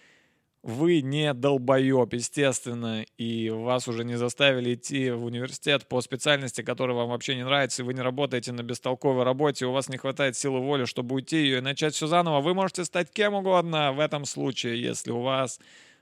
[0.66, 6.98] вы не долбоеб, естественно, и вас уже не заставили идти в университет по специальности, которая
[6.98, 10.36] вам вообще не нравится, и вы не работаете на бестолковой работе, у вас не хватает
[10.36, 14.00] силы воли, чтобы уйти ее и начать все заново, вы можете стать кем угодно в
[14.00, 15.60] этом случае, если у вас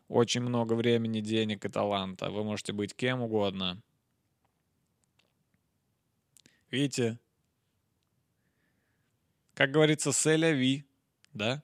[0.07, 2.29] очень много времени, денег и таланта.
[2.29, 3.81] Вы можете быть кем угодно.
[6.71, 7.19] Видите?
[9.55, 10.13] Как говорится, да?
[10.13, 10.85] Селяви,
[11.33, 11.63] да.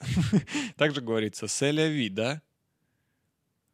[0.76, 2.42] Также говорится селяви, да?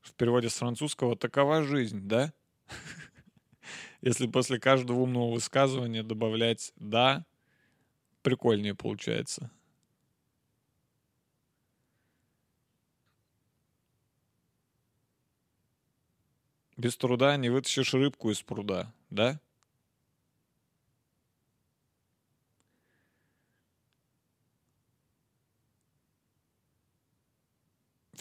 [0.02, 2.34] В переводе с французского такова жизнь, да?
[4.02, 7.24] Если после каждого умного высказывания добавлять «да»,
[8.22, 9.50] прикольнее получается.
[16.76, 19.40] Без труда не вытащишь рыбку из пруда, да?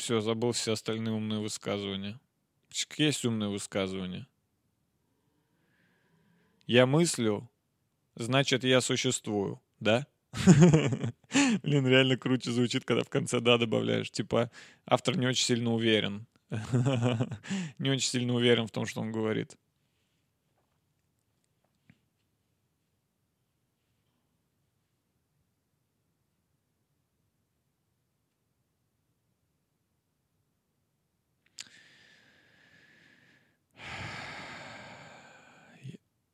[0.04, 2.20] Все, забыл все остальные умные высказывания.
[2.98, 4.28] Есть умные высказывания?
[6.68, 7.50] Я мыслю,
[8.16, 10.06] значит, я существую, да?
[11.64, 14.12] Блин, реально круче звучит, когда в конце «да» добавляешь.
[14.12, 14.52] Типа,
[14.86, 16.28] автор не очень сильно уверен.
[17.80, 19.56] Не очень сильно уверен в том, что он говорит.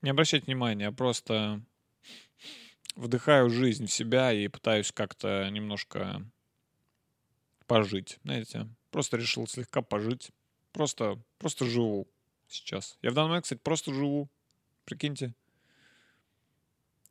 [0.02, 1.62] Не обращайте внимания, я просто
[2.96, 6.26] вдыхаю жизнь в себя и пытаюсь как-то немножко
[7.68, 8.68] пожить, знаете.
[8.92, 10.32] Просто решил слегка пожить.
[10.72, 12.08] Просто, просто живу
[12.48, 12.98] сейчас.
[13.02, 14.30] Я в данный момент, кстати, просто живу.
[14.86, 15.34] Прикиньте.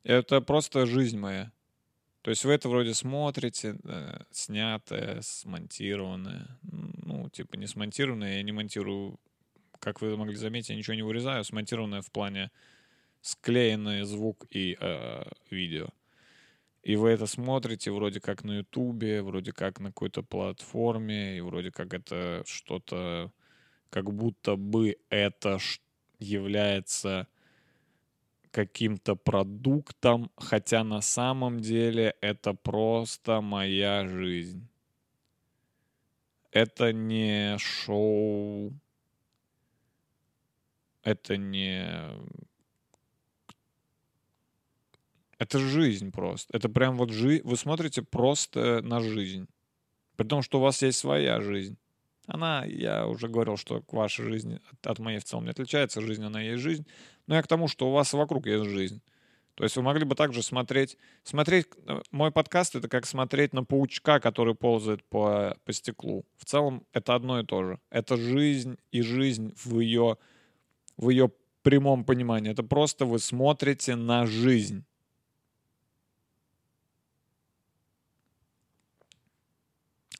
[0.02, 1.52] Это просто жизнь моя.
[2.22, 6.58] То есть вы это вроде смотрите, э, снятое, смонтированное.
[6.62, 9.20] Ну, типа не смонтированное, я не монтирую,
[9.78, 12.50] как вы могли заметить, я ничего не вырезаю, смонтированное в плане
[13.28, 15.88] склеенный звук и э, видео.
[16.82, 21.70] И вы это смотрите вроде как на Ютубе, вроде как на какой-то платформе, и вроде
[21.70, 23.30] как это что-то,
[23.90, 25.58] как будто бы это
[26.18, 27.26] является
[28.50, 34.66] каким-то продуктом, хотя на самом деле это просто моя жизнь.
[36.50, 38.72] Это не шоу,
[41.02, 41.86] это не
[45.38, 46.56] Это жизнь просто.
[46.56, 47.42] Это прям вот жизнь.
[47.44, 49.46] Вы смотрите просто на жизнь.
[50.16, 51.76] При том, что у вас есть своя жизнь.
[52.26, 56.00] Она, я уже говорил, что к вашей жизни от, от моей в целом не отличается.
[56.00, 56.86] Жизнь, она есть жизнь.
[57.26, 59.00] Но я к тому, что у вас вокруг есть жизнь.
[59.54, 60.98] То есть вы могли бы также смотреть...
[61.22, 61.68] Смотреть...
[61.86, 66.26] э, Мой подкаст— это как смотреть на паучка, который ползает по, по стеклу.
[66.36, 67.80] В целом это одно и то же.
[67.90, 70.18] Это жизнь и жизнь в ее,
[70.96, 71.30] в ее
[71.62, 72.52] прямом понимании.
[72.52, 74.84] Это просто вы смотрите на жизнь.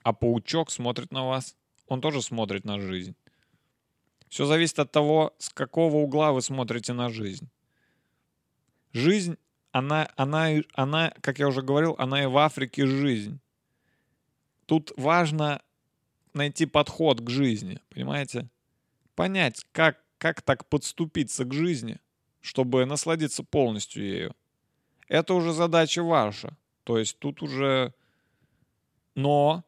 [0.08, 1.54] А паучок смотрит на вас.
[1.86, 3.14] Он тоже смотрит на жизнь.
[4.30, 7.50] Все зависит от того, с какого угла вы смотрите на жизнь.
[8.94, 9.36] Жизнь,
[9.70, 13.38] она, она, она, как я уже говорил, она и в Африке жизнь.
[14.64, 15.60] Тут важно
[16.32, 18.48] найти подход к жизни, понимаете?
[19.14, 21.98] Понять, как, как так подступиться к жизни,
[22.40, 24.34] чтобы насладиться полностью ею.
[25.06, 26.56] Это уже задача ваша.
[26.84, 27.92] То есть тут уже...
[29.14, 29.67] Но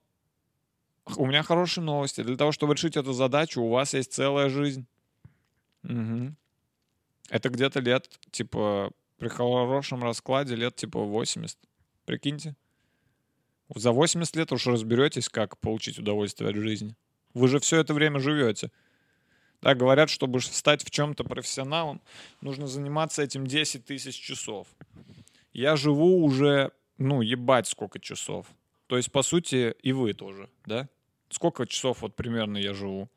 [1.17, 2.23] у меня хорошие новости.
[2.23, 4.87] Для того, чтобы решить эту задачу, у вас есть целая жизнь.
[5.83, 6.37] Мгм.
[7.31, 11.59] Это где-то лет, типа, при хорошем раскладе лет, типа, 80.
[12.05, 12.57] Прикиньте.
[13.75, 16.97] За 80 лет уж разберетесь, как получить удовольствие от жизни.
[17.35, 18.71] Вы же все это время живете.
[19.63, 22.01] Да, говорят, чтобы стать в чем-то профессионалом,
[22.41, 24.67] нужно заниматься этим 10 тысяч часов.
[25.53, 28.47] Я живу уже, ну, ебать сколько часов.
[28.91, 30.89] То есть, по сути, и вы тоже, да?
[31.29, 33.09] Сколько часов вот примерно я живу?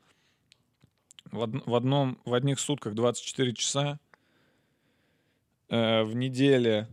[1.32, 3.98] В, од- в одном, в одних сутках 24 часа,
[5.68, 6.86] э, в неделе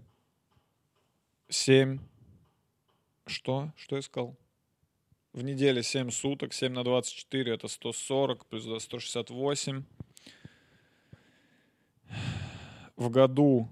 [1.48, 2.00] 7.
[3.28, 3.72] Что?
[3.76, 4.36] Что я сказал?
[5.32, 9.84] В неделе 7 суток, 7 на 24 это 140, плюс 2 168.
[12.96, 13.70] В году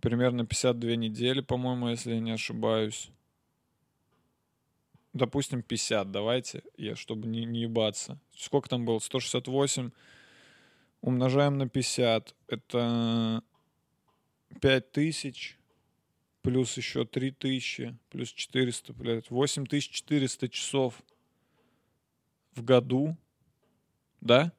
[0.00, 3.10] примерно 52 недели, по-моему, если я не ошибаюсь.
[5.12, 8.18] Допустим, 50, давайте, я, чтобы не, не ебаться.
[8.36, 8.98] Сколько там было?
[8.98, 9.90] 168
[11.00, 12.34] умножаем на 50.
[12.46, 13.42] Это
[14.60, 15.58] 5000
[16.42, 21.02] плюс еще 3000 плюс 400, блядь, 8400 часов
[22.54, 23.16] в году,
[24.20, 24.52] да?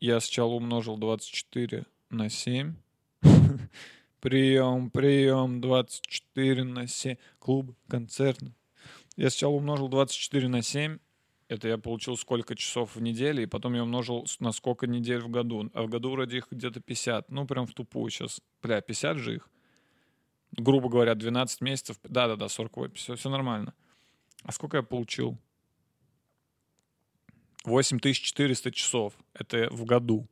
[0.00, 2.74] Я сначала умножил 24 на 7.
[4.24, 7.16] Прием, прием, 24 на 7.
[7.38, 8.54] Клуб, концертный.
[9.16, 10.96] Я сначала умножил 24 на 7.
[11.48, 15.28] Это я получил сколько часов в неделе, и потом я умножил на сколько недель в
[15.28, 15.70] году.
[15.74, 17.30] А в году вроде их где-то 50.
[17.30, 18.40] Ну, прям в тупую сейчас.
[18.62, 19.50] Бля, 50 же их.
[20.52, 21.98] Грубо говоря, 12 месяцев.
[22.02, 22.94] Да-да-да, 48.
[22.94, 23.74] Все, все нормально.
[24.42, 25.36] А сколько я получил?
[27.66, 29.12] 8400 часов.
[29.34, 30.26] Это в году.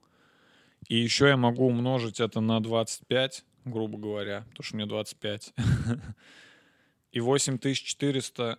[0.89, 5.55] И еще я могу умножить это на 25, грубо говоря, потому что мне 25.
[7.13, 8.59] И 8400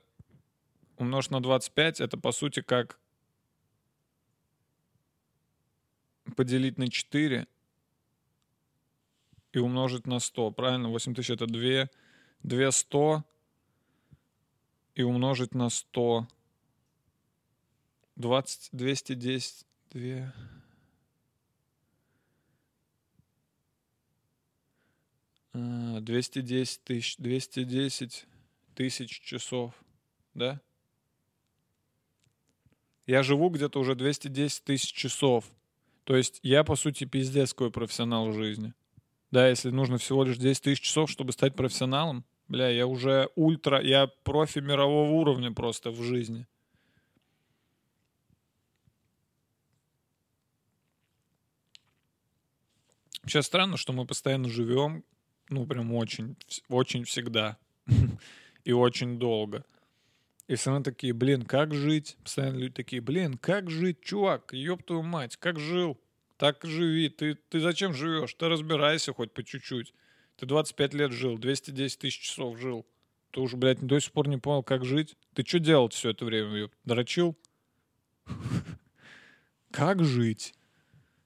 [0.98, 3.00] умножить на 25, это по сути как
[6.36, 7.48] поделить на 4
[9.54, 10.52] и умножить на 100.
[10.52, 10.90] Правильно?
[10.90, 11.90] 8000 это 2,
[12.44, 13.24] 2 100
[14.96, 16.28] и умножить на 100.
[18.16, 20.34] 20, 210, 2...
[25.54, 28.26] 210 тысяч, 210
[28.76, 29.74] тысяч часов,
[30.34, 30.60] да?
[33.06, 35.46] Я живу где-то уже 210 тысяч часов.
[36.06, 38.74] То есть я, по сути, пиздец какой профессионал в жизни.
[39.32, 43.82] Да, если нужно всего лишь 10 тысяч часов, чтобы стать профессионалом, бля, я уже ультра,
[43.82, 46.48] я профи мирового уровня просто в жизни.
[53.22, 55.04] Вообще странно, что мы постоянно живем,
[55.50, 56.36] ну, прям очень,
[56.70, 57.58] очень всегда
[58.64, 59.66] и очень долго.
[60.48, 62.18] И все равно такие, блин, как жить?
[62.24, 65.98] Постоянно люди такие, блин, как жить, чувак, ёб твою мать, как жил?
[66.38, 67.10] Так живи.
[67.10, 68.34] Ты, ты зачем живешь?
[68.34, 69.94] Ты разбирайся хоть по чуть-чуть.
[70.36, 72.86] Ты 25 лет жил, 210 тысяч часов жил.
[73.32, 75.16] Ты уже, блядь, до сих пор не понял, как жить?
[75.34, 76.72] Ты что делал все это время, ёб?
[76.84, 77.38] Дрочил?
[79.72, 80.54] Как жить?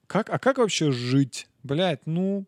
[0.07, 1.49] Как, а как вообще жить?
[1.63, 2.45] Блядь, ну...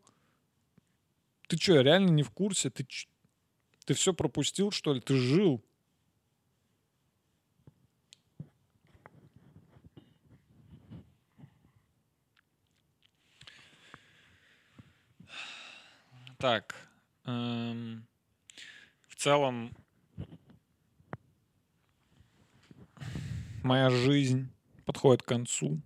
[1.50, 2.70] Ты что, реально не в курсе?
[2.70, 2.86] Ты,
[3.84, 5.02] ты все пропустил, что ли?
[5.02, 5.64] Ты жил.
[16.38, 16.76] Так.
[17.26, 18.06] эм,
[19.08, 19.76] в целом,
[23.64, 24.50] моя жизнь
[24.86, 25.82] подходит к концу.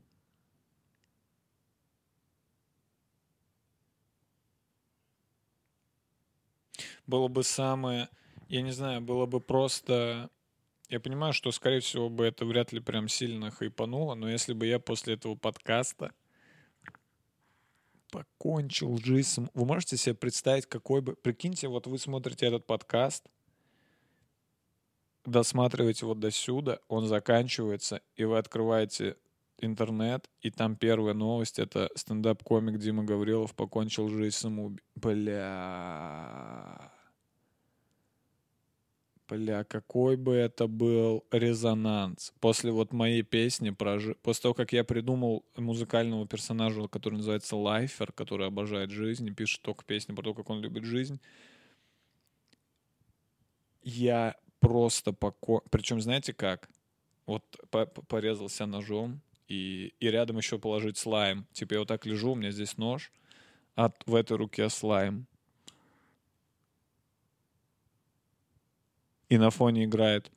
[7.14, 8.10] Было бы самое,
[8.50, 10.32] я не знаю, было бы просто...
[10.90, 14.66] Я понимаю, что, скорее всего, бы это вряд ли прям сильно хайпануло, но если бы
[14.66, 16.12] я после этого подкаста
[18.10, 19.48] покончил жизнь...
[19.54, 21.16] Вы можете себе представить, какой бы...
[21.16, 23.28] Прикиньте, вот вы смотрите этот подкаст,
[25.24, 29.18] досматриваете вот до сюда, он заканчивается, и вы открываете
[29.60, 34.82] интернет, и там первая новость— это стендап-комик Дима Гаврилов покончил жизнь самоуб...
[34.96, 36.93] Бля...
[39.30, 42.34] Бля, какой бы это был резонанс.
[42.40, 44.00] После вот моей песни, про...
[44.22, 49.62] после того, как я придумал музыкального персонажа, который называется Лайфер, который обожает жизнь и пишет
[49.62, 51.22] только песни про то, как он любит жизнь,
[53.82, 55.64] я просто поко...
[55.72, 56.70] Причем знаете как?
[57.26, 61.48] Вот по- по- порезался ножом, и, и рядом еще положить слайм.
[61.54, 63.12] Типа я вот так лежу, у меня здесь нож,
[63.76, 65.28] а в этой руке слайм.
[69.33, 70.31] И на фоне играет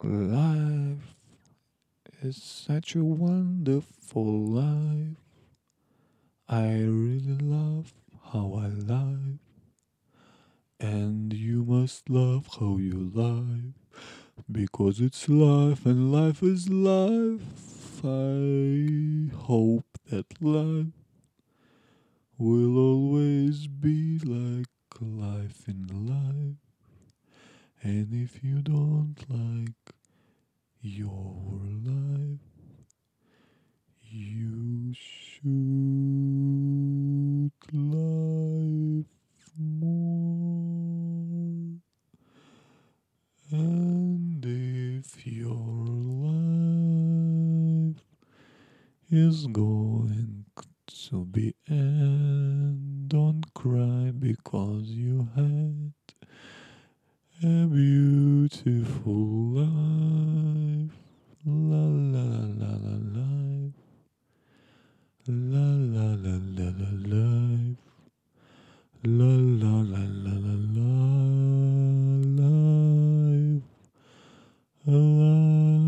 [0.00, 1.00] Life
[2.22, 5.16] is such a wonderful life.
[6.46, 7.94] I really love
[8.32, 9.38] how I live.
[10.78, 13.72] And you must love how you live,
[14.50, 18.04] because it's life and life is life.
[18.04, 20.92] I hope that life
[22.36, 24.68] will always be like
[25.00, 26.67] life in life.
[27.81, 29.95] And if you don't like
[30.81, 32.39] your life,
[34.11, 35.49] you should
[37.71, 39.05] life
[39.57, 40.09] more.
[43.51, 45.85] And if your
[46.25, 46.49] life
[49.09, 50.45] is going
[51.07, 55.93] to be end, don't cry because you had
[57.41, 60.91] a beautiful life.
[61.45, 63.79] La la la la la life.
[65.25, 67.79] La la la la la life.
[69.05, 70.51] La la la la la
[72.35, 73.63] life,
[74.85, 75.78] life.